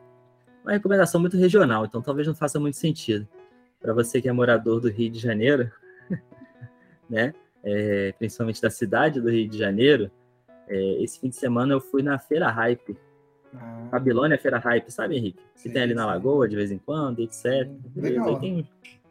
Uma 0.64 0.74
recomendação 0.74 1.20
muito 1.20 1.38
regional, 1.38 1.86
então 1.86 2.02
talvez 2.02 2.28
não 2.28 2.36
faça 2.36 2.60
muito 2.60 2.78
sentido. 2.78 3.28
Para 3.80 3.94
você 3.94 4.22
que 4.22 4.30
é 4.30 4.32
morador 4.32 4.80
do 4.80 4.90
Rio 4.90 5.10
de 5.10 5.20
Janeiro, 5.20 5.72
né? 7.10 7.34
É, 7.64 8.12
principalmente 8.18 8.62
da 8.62 8.70
cidade 8.70 9.22
do 9.22 9.30
Rio 9.30 9.48
de 9.48 9.58
Janeiro, 9.58 10.10
é, 10.68 11.04
esse 11.04 11.20
fim 11.20 11.30
de 11.30 11.36
semana 11.36 11.74
eu 11.74 11.82
fui 11.82 12.02
na 12.02 12.18
Feira 12.18 12.50
Hype. 12.50 12.98
Ah, 13.54 13.88
Babilônia 13.92 14.38
Feira 14.38 14.58
Hype, 14.60 14.90
sabe, 14.92 15.18
Henrique? 15.18 15.44
Que 15.56 15.62
Sim, 15.64 15.72
tem 15.74 15.82
ali 15.82 15.94
na. 15.94 16.06
Lagoa 16.06 16.48
de 16.48 16.56
vez 16.56 16.72
em 16.72 16.78
quando, 16.78 17.20
etc. 17.20 17.70
Legal. 17.96 18.40
Tem- 18.40 18.68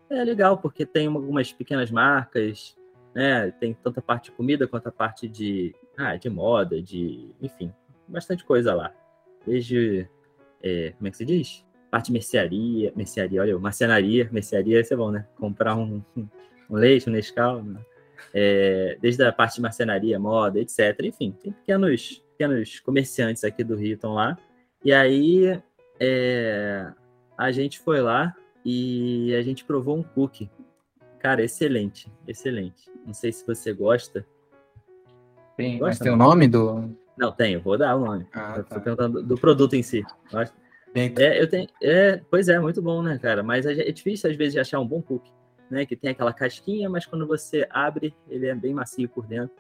É 0.09 0.25
legal, 0.25 0.59
porque 0.59 0.85
tem 0.87 1.07
algumas 1.07 1.53
pequenas 1.53 1.91
marcas, 1.91 2.77
né? 3.15 3.51
Tem 3.53 3.75
tanto 3.75 3.99
a 3.99 4.03
parte 4.03 4.25
de 4.31 4.33
comida 4.33 4.67
quanto 4.67 4.89
a 4.89 4.93
parte 4.93 5.29
de, 5.29 5.75
ah, 5.97 6.17
de 6.17 6.31
moda, 6.31 6.81
de. 6.83 7.31
Enfim, 7.41 7.73
bastante 8.09 8.45
coisa 8.45 8.75
lá. 8.75 8.93
Desde. 9.47 10.09
É, 10.63 10.93
como 10.97 11.09
é 11.09 11.11
que 11.11 11.17
se 11.17 11.25
diz? 11.25 11.65
Parte 11.91 12.07
de 12.07 12.13
mercearia, 12.13 12.93
mercearia, 12.95 13.41
olha, 13.41 13.59
marcenaria, 13.59 14.29
mercearia, 14.31 14.81
isso 14.81 14.95
é 14.95 14.97
bom, 14.97 15.11
né? 15.11 15.27
Comprar 15.37 15.77
um, 15.77 16.03
um 16.17 16.77
leite, 16.77 17.09
um 17.09 17.13
Nescau, 17.13 17.63
né? 17.63 17.81
É, 18.33 18.99
desde 19.01 19.25
a 19.25 19.33
parte 19.33 19.57
de 19.57 19.63
marcenaria, 19.63 20.19
moda, 20.19 20.61
etc. 20.61 20.97
Enfim, 21.03 21.33
tem 21.43 21.53
pequenos, 21.53 22.23
pequenos 22.33 22.79
comerciantes 22.81 23.43
aqui 23.45 23.65
do 23.65 23.77
Rio 23.77 23.95
estão 23.95 24.15
lá. 24.15 24.39
E 24.85 24.93
aí 24.93 25.61
é, 25.99 26.93
a 27.37 27.51
gente 27.51 27.79
foi 27.81 28.01
lá 28.01 28.35
e 28.65 29.35
a 29.35 29.43
gente 29.43 29.65
provou 29.65 29.97
um 29.97 30.03
cookie. 30.03 30.51
Cara, 31.19 31.43
excelente, 31.43 32.11
excelente. 32.27 32.91
Não 33.05 33.13
sei 33.13 33.33
se 33.33 33.47
você 33.47 33.73
gosta. 33.73 34.27
tem, 35.57 35.79
Gosta, 35.79 35.87
mas 35.87 35.99
tem 35.99 36.13
o 36.13 36.17
nome 36.17 36.49
do. 36.49 36.97
Não, 37.17 37.33
tenho, 37.33 37.61
vou 37.61 37.77
dar 37.77 37.97
o 37.97 38.05
nome. 38.05 38.27
Ah, 38.33 38.55
Eu 38.59 38.65
tá. 38.65 38.81
perguntando 38.81 39.23
do 39.23 39.37
produto 39.37 39.75
em 39.75 39.83
si. 39.83 40.05
É, 40.95 41.41
eu 41.41 41.49
tenho. 41.49 41.69
É, 41.83 42.21
pois 42.31 42.49
é, 42.49 42.59
muito 42.59 42.83
bom, 42.83 43.03
né, 43.03 43.19
cara? 43.19 43.43
Mas 43.43 43.67
é 43.67 43.89
é 43.89 43.93
difícil 43.93 44.31
às 44.31 44.37
vezes 44.37 44.55
de 44.55 44.61
achar 44.61 44.81
um 44.81 44.87
bom 44.87 45.01
cookie, 45.01 45.33
né? 45.71 45.87
Que 45.87 45.95
tem 45.95 46.11
aquela 46.11 46.33
casquinha, 46.33 46.89
mas 46.89 47.07
quando 47.07 47.27
você 47.27 47.67
abre, 47.71 48.15
ele 48.29 48.47
é 48.47 48.55
bem 48.55 48.75
macio 48.75 49.09
por 49.09 49.27
dentro. 49.27 49.55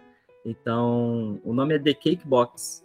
Então, 0.44 1.40
o 1.44 1.52
nome 1.52 1.74
é 1.74 1.78
The 1.78 1.94
Cake 1.94 2.26
Box. 2.26 2.82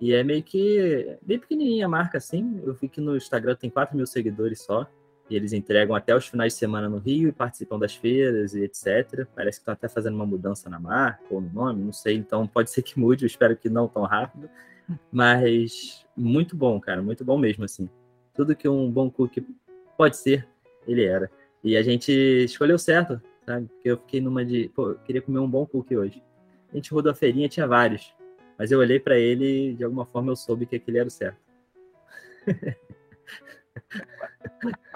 E 0.00 0.14
é 0.14 0.24
meio 0.24 0.42
que 0.42 1.18
bem 1.20 1.38
pequenininha 1.38 1.84
a 1.84 1.88
marca, 1.88 2.16
assim. 2.16 2.60
Eu 2.64 2.72
vi 2.72 2.88
que 2.88 3.00
no 3.00 3.16
Instagram 3.16 3.54
tem 3.54 3.68
4 3.68 3.94
mil 3.94 4.06
seguidores 4.06 4.62
só. 4.62 4.86
E 5.30 5.36
eles 5.36 5.52
entregam 5.52 5.94
até 5.94 6.14
os 6.14 6.26
finais 6.26 6.54
de 6.54 6.58
semana 6.58 6.88
no 6.88 6.98
Rio 6.98 7.28
e 7.28 7.32
participam 7.32 7.78
das 7.78 7.94
feiras 7.94 8.52
e 8.52 8.64
etc. 8.64 9.24
Parece 9.32 9.58
que 9.58 9.62
estão 9.62 9.72
até 9.72 9.88
fazendo 9.88 10.16
uma 10.16 10.26
mudança 10.26 10.68
na 10.68 10.80
marca 10.80 11.22
ou 11.30 11.40
no 11.40 11.48
nome, 11.48 11.84
não 11.84 11.92
sei. 11.92 12.16
Então 12.16 12.48
pode 12.48 12.68
ser 12.70 12.82
que 12.82 12.98
mude, 12.98 13.24
eu 13.24 13.28
espero 13.28 13.56
que 13.56 13.70
não 13.70 13.86
tão 13.86 14.02
rápido. 14.02 14.50
Mas 15.12 16.04
muito 16.16 16.56
bom, 16.56 16.80
cara, 16.80 17.00
muito 17.00 17.24
bom 17.24 17.38
mesmo, 17.38 17.64
assim. 17.64 17.88
Tudo 18.34 18.56
que 18.56 18.68
um 18.68 18.90
bom 18.90 19.08
cookie 19.08 19.46
pode 19.96 20.16
ser, 20.16 20.48
ele 20.84 21.04
era. 21.04 21.30
E 21.62 21.76
a 21.76 21.82
gente 21.82 22.10
escolheu 22.10 22.76
certo, 22.76 23.22
sabe? 23.46 23.68
Porque 23.68 23.88
eu 23.88 23.98
fiquei 23.98 24.20
numa 24.20 24.44
de, 24.44 24.68
pô, 24.74 24.90
eu 24.90 24.98
queria 24.98 25.22
comer 25.22 25.38
um 25.38 25.48
bom 25.48 25.64
cookie 25.64 25.96
hoje. 25.96 26.20
A 26.72 26.74
gente 26.74 26.92
rodou 26.92 27.12
a 27.12 27.14
feirinha, 27.14 27.48
tinha 27.48 27.68
vários. 27.68 28.12
Mas 28.58 28.72
eu 28.72 28.80
olhei 28.80 28.98
pra 28.98 29.16
ele 29.16 29.70
e 29.70 29.74
de 29.74 29.84
alguma 29.84 30.04
forma 30.04 30.32
eu 30.32 30.36
soube 30.36 30.66
que 30.66 30.74
aquele 30.74 30.98
era 30.98 31.06
o 31.06 31.10
certo. 31.10 31.38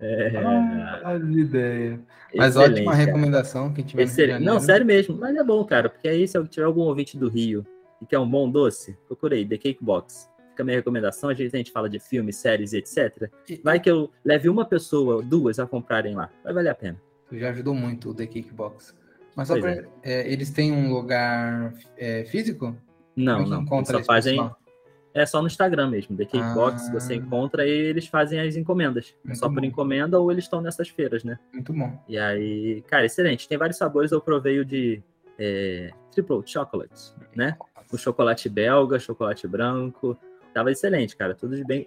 é, 0.00 0.36
Ah, 0.36 1.12
as 1.12 1.22
ideias. 1.22 2.00
Mas 2.34 2.56
excelente, 2.56 2.80
ótima 2.80 2.94
recomendação, 2.94 3.72
quem 3.72 3.84
tiver 3.84 4.04
de 4.04 4.10
Excelente. 4.10 4.44
Não, 4.44 4.60
sério 4.60 4.84
mesmo. 4.84 5.16
Mas 5.16 5.36
é 5.36 5.42
bom, 5.42 5.64
cara, 5.64 5.88
porque 5.88 6.08
aí 6.08 6.26
se 6.28 6.36
eu 6.36 6.46
tiver 6.46 6.66
algum 6.66 6.82
ouvinte 6.82 7.16
do 7.16 7.28
Rio 7.28 7.66
e 8.00 8.06
quer 8.06 8.18
um 8.18 8.28
bom 8.28 8.50
doce, 8.50 8.96
procurei 9.06 9.46
The 9.46 9.56
Cake 9.56 9.82
Box. 9.82 10.28
Fica 10.50 10.62
a 10.62 10.64
minha 10.64 10.76
recomendação. 10.76 11.30
Às 11.30 11.38
vezes 11.38 11.54
a 11.54 11.58
gente 11.58 11.72
fala 11.72 11.88
de 11.88 11.98
filmes, 11.98 12.36
séries, 12.36 12.72
etc. 12.72 13.30
Vai 13.62 13.80
que 13.80 13.90
eu 13.90 14.10
leve 14.24 14.48
uma 14.48 14.64
pessoa, 14.64 15.22
duas 15.22 15.58
a 15.58 15.66
comprarem 15.66 16.14
lá. 16.14 16.30
Vai 16.42 16.52
valer 16.52 16.70
a 16.70 16.74
pena. 16.74 17.00
Tu 17.28 17.38
já 17.38 17.50
ajudou 17.50 17.74
muito 17.74 18.10
o 18.10 18.14
The 18.14 18.26
Kickbox. 18.26 18.94
Mas 19.34 19.48
só 19.48 19.58
pra, 19.58 19.84
é, 20.02 20.32
eles 20.32 20.50
têm 20.50 20.72
um 20.72 20.92
lugar 20.92 21.74
é, 21.98 22.24
físico? 22.24 22.74
Não, 23.14 23.40
é 23.40 23.46
não. 23.46 23.66
Eles 23.70 23.88
só 23.88 24.02
fazem. 24.02 24.36
pessoal? 24.36 24.58
É 25.16 25.24
só 25.24 25.40
no 25.40 25.46
Instagram 25.46 25.88
mesmo. 25.88 26.16
The 26.16 26.24
Cake 26.26 26.38
Ah. 26.44 26.54
Box 26.54 26.90
você 26.92 27.14
encontra 27.14 27.66
e 27.66 27.70
eles 27.70 28.06
fazem 28.06 28.38
as 28.38 28.54
encomendas. 28.54 29.14
É 29.24 29.28
Muito 29.28 29.38
só 29.38 29.48
por 29.48 29.60
bom. 29.60 29.66
encomenda 29.66 30.20
ou 30.20 30.30
eles 30.30 30.44
estão 30.44 30.60
nessas 30.60 30.88
feiras, 30.90 31.24
né? 31.24 31.38
Muito 31.54 31.72
bom. 31.72 31.98
E 32.06 32.18
aí, 32.18 32.82
cara, 32.82 33.06
excelente. 33.06 33.48
Tem 33.48 33.56
vários 33.56 33.78
sabores. 33.78 34.12
Eu 34.12 34.20
provei 34.20 34.58
o 34.60 34.64
de 34.64 35.02
é, 35.38 35.90
Triple 36.12 36.42
Chocolate, 36.46 37.14
né? 37.34 37.56
o 37.92 37.96
chocolate 37.96 38.48
belga, 38.48 38.98
chocolate 38.98 39.46
branco. 39.48 40.18
Tava 40.52 40.70
excelente, 40.72 41.16
cara. 41.16 41.34
Tudo 41.34 41.56
de 41.56 41.64
bem, 41.64 41.86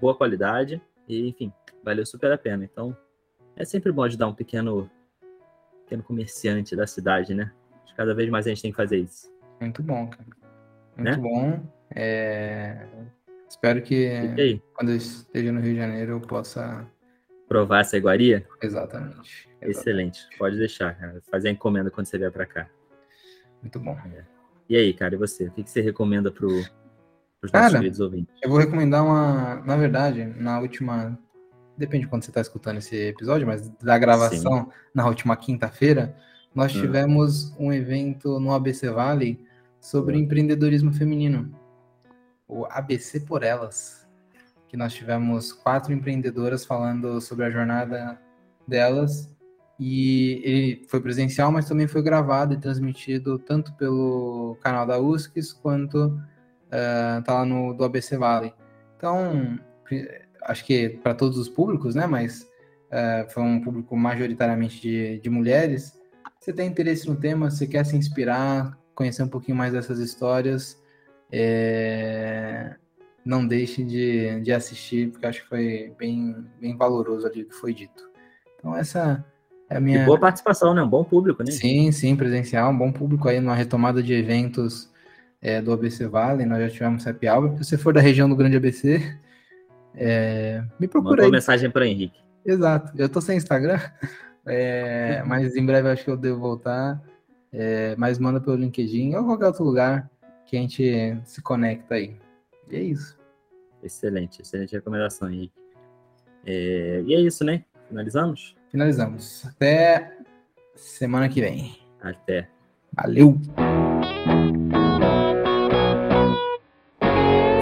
boa 0.00 0.14
qualidade. 0.14 0.80
E, 1.08 1.28
enfim, 1.28 1.52
valeu 1.82 2.04
super 2.06 2.30
a 2.30 2.38
pena. 2.38 2.64
Então, 2.64 2.96
é 3.56 3.64
sempre 3.64 3.90
bom 3.90 4.02
ajudar 4.04 4.28
um 4.28 4.34
pequeno, 4.34 4.88
pequeno 5.84 6.02
comerciante 6.02 6.76
da 6.76 6.86
cidade, 6.86 7.34
né? 7.34 7.50
Cada 7.96 8.14
vez 8.14 8.28
mais 8.30 8.46
a 8.46 8.50
gente 8.50 8.62
tem 8.62 8.70
que 8.70 8.76
fazer 8.76 8.98
isso. 8.98 9.32
Muito 9.60 9.82
bom, 9.82 10.08
cara. 10.08 10.24
Muito 10.96 11.10
Né? 11.10 11.16
bom. 11.16 11.81
É, 11.94 12.86
Espero 13.48 13.82
que 13.82 14.60
quando 14.74 14.90
eu 14.90 14.96
esteja 14.96 15.52
no 15.52 15.60
Rio 15.60 15.72
de 15.74 15.78
Janeiro 15.78 16.12
eu 16.12 16.20
possa. 16.20 16.86
provar 17.48 17.80
essa 17.80 17.96
iguaria? 17.96 18.46
Exatamente. 18.62 19.48
Exatamente. 19.60 19.78
Excelente. 19.78 20.20
Pode 20.38 20.56
deixar, 20.56 20.96
cara. 20.98 21.20
Fazer 21.30 21.48
a 21.48 21.52
encomenda 21.52 21.90
quando 21.90 22.06
você 22.06 22.16
vier 22.18 22.32
pra 22.32 22.46
cá. 22.46 22.66
Muito 23.60 23.78
bom. 23.78 23.96
E 24.68 24.76
aí, 24.76 24.92
cara, 24.94 25.14
e 25.14 25.18
você? 25.18 25.48
O 25.48 25.50
que 25.52 25.62
que 25.62 25.70
você 25.70 25.80
recomenda 25.82 26.30
pro, 26.32 26.48
pros 27.40 27.52
nossos 27.52 27.72
queridos 27.74 28.00
ouvintes? 28.00 28.34
Eu 28.42 28.48
vou 28.48 28.58
recomendar 28.58 29.04
uma. 29.04 29.56
Na 29.66 29.76
verdade, 29.76 30.24
na 30.24 30.58
última. 30.58 31.18
Depende 31.76 32.04
de 32.04 32.10
quando 32.10 32.22
você 32.24 32.30
está 32.30 32.40
escutando 32.40 32.78
esse 32.78 32.96
episódio, 33.08 33.46
mas 33.46 33.68
da 33.68 33.98
gravação, 33.98 34.70
na 34.94 35.06
última 35.06 35.36
quinta-feira, 35.36 36.16
nós 36.54 36.74
Hum. 36.74 36.80
tivemos 36.80 37.54
um 37.58 37.72
evento 37.72 38.38
no 38.40 38.52
ABC 38.52 38.90
Valley 38.90 39.44
sobre 39.80 40.16
Hum. 40.16 40.20
empreendedorismo 40.20 40.92
feminino. 40.92 41.54
O 42.52 42.66
ABC 42.70 43.20
por 43.20 43.42
Elas. 43.42 44.06
Que 44.68 44.76
nós 44.76 44.92
tivemos 44.92 45.52
quatro 45.52 45.92
empreendedoras 45.92 46.64
falando 46.64 47.20
sobre 47.20 47.44
a 47.44 47.50
jornada 47.50 48.20
delas. 48.66 49.30
E 49.78 50.40
ele 50.44 50.86
foi 50.88 51.00
presencial, 51.00 51.50
mas 51.50 51.68
também 51.68 51.88
foi 51.88 52.02
gravado 52.02 52.54
e 52.54 52.60
transmitido 52.60 53.38
tanto 53.38 53.72
pelo 53.74 54.56
canal 54.62 54.86
da 54.86 54.98
USCS 54.98 55.52
quanto 55.52 56.18
ah, 56.72 57.22
tá 57.24 57.34
lá 57.34 57.44
no 57.44 57.74
do 57.74 57.84
ABC 57.84 58.16
Valley. 58.16 58.54
Então, 58.96 59.58
acho 60.42 60.64
que 60.64 60.88
para 60.88 61.14
todos 61.14 61.36
os 61.36 61.48
públicos, 61.48 61.94
né? 61.94 62.06
Mas 62.06 62.48
uh, 62.88 63.30
foi 63.30 63.42
um 63.42 63.60
público 63.60 63.94
majoritariamente 63.94 64.80
de, 64.80 65.20
de 65.20 65.28
mulheres. 65.28 66.00
Você 66.40 66.52
tem 66.52 66.68
interesse 66.68 67.06
no 67.06 67.14
tema, 67.14 67.50
você 67.50 67.66
quer 67.66 67.84
se 67.84 67.96
inspirar, 67.96 68.78
conhecer 68.94 69.22
um 69.22 69.28
pouquinho 69.28 69.56
mais 69.56 69.72
dessas 69.74 69.98
histórias, 69.98 70.81
é... 71.32 72.74
não 73.24 73.46
deixe 73.46 73.82
de, 73.82 74.40
de 74.40 74.52
assistir, 74.52 75.10
porque 75.10 75.26
acho 75.26 75.42
que 75.42 75.48
foi 75.48 75.94
bem, 75.98 76.36
bem 76.60 76.76
valoroso 76.76 77.26
ali 77.26 77.42
o 77.42 77.48
que 77.48 77.54
foi 77.54 77.72
dito. 77.72 78.10
Então, 78.58 78.76
essa 78.76 79.24
é 79.70 79.78
a 79.78 79.80
minha. 79.80 80.02
E 80.02 80.04
boa 80.04 80.20
participação, 80.20 80.74
né? 80.74 80.82
Um 80.82 80.88
bom 80.88 81.02
público, 81.02 81.42
né? 81.42 81.50
Sim, 81.50 81.90
sim, 81.90 82.14
presencial, 82.14 82.70
um 82.70 82.76
bom 82.76 82.92
público 82.92 83.28
aí 83.28 83.40
numa 83.40 83.54
retomada 83.54 84.02
de 84.02 84.12
eventos 84.12 84.92
é, 85.40 85.60
do 85.62 85.72
ABC 85.72 86.06
Vale, 86.06 86.44
nós 86.44 86.60
já 86.60 86.68
tivemos 86.68 87.06
happy 87.06 87.28
hour. 87.28 87.56
Se 87.56 87.64
você 87.64 87.78
for 87.78 87.94
da 87.94 88.00
região 88.00 88.28
do 88.28 88.36
Grande 88.36 88.56
ABC, 88.56 89.18
é, 89.94 90.62
me 90.78 90.86
procura 90.86 91.12
Mandou 91.12 91.26
aí. 91.26 91.32
mensagem 91.32 91.70
para 91.70 91.86
Henrique. 91.86 92.20
Exato, 92.44 92.92
eu 92.96 93.08
tô 93.08 93.20
sem 93.20 93.36
Instagram, 93.36 93.80
é, 94.46 95.22
mas 95.26 95.56
em 95.56 95.64
breve 95.64 95.88
acho 95.88 96.04
que 96.04 96.10
eu 96.10 96.16
devo 96.16 96.38
voltar. 96.38 97.02
É, 97.54 97.94
mas 97.98 98.18
manda 98.18 98.40
pelo 98.40 98.56
LinkedIn 98.56 99.14
ou 99.14 99.24
qualquer 99.26 99.44
outro 99.48 99.62
lugar 99.62 100.10
que 100.52 100.58
a 100.58 100.60
gente 100.60 101.18
se 101.24 101.40
conecta 101.40 101.94
aí. 101.94 102.14
E 102.68 102.76
é 102.76 102.82
isso. 102.82 103.18
Excelente, 103.82 104.42
excelente 104.42 104.72
recomendação, 104.72 105.30
Henrique. 105.30 105.54
É, 106.44 107.02
e 107.06 107.14
é 107.14 107.20
isso, 107.20 107.42
né? 107.42 107.64
Finalizamos? 107.88 108.54
Finalizamos. 108.70 109.46
Até 109.46 110.18
semana 110.74 111.26
que 111.30 111.40
vem. 111.40 111.78
Até. 112.02 112.50
Valeu! 112.92 113.40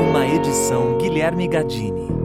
Uma 0.08 0.26
edição 0.26 0.98
Guilherme 0.98 1.46
Gadini. 1.46 2.19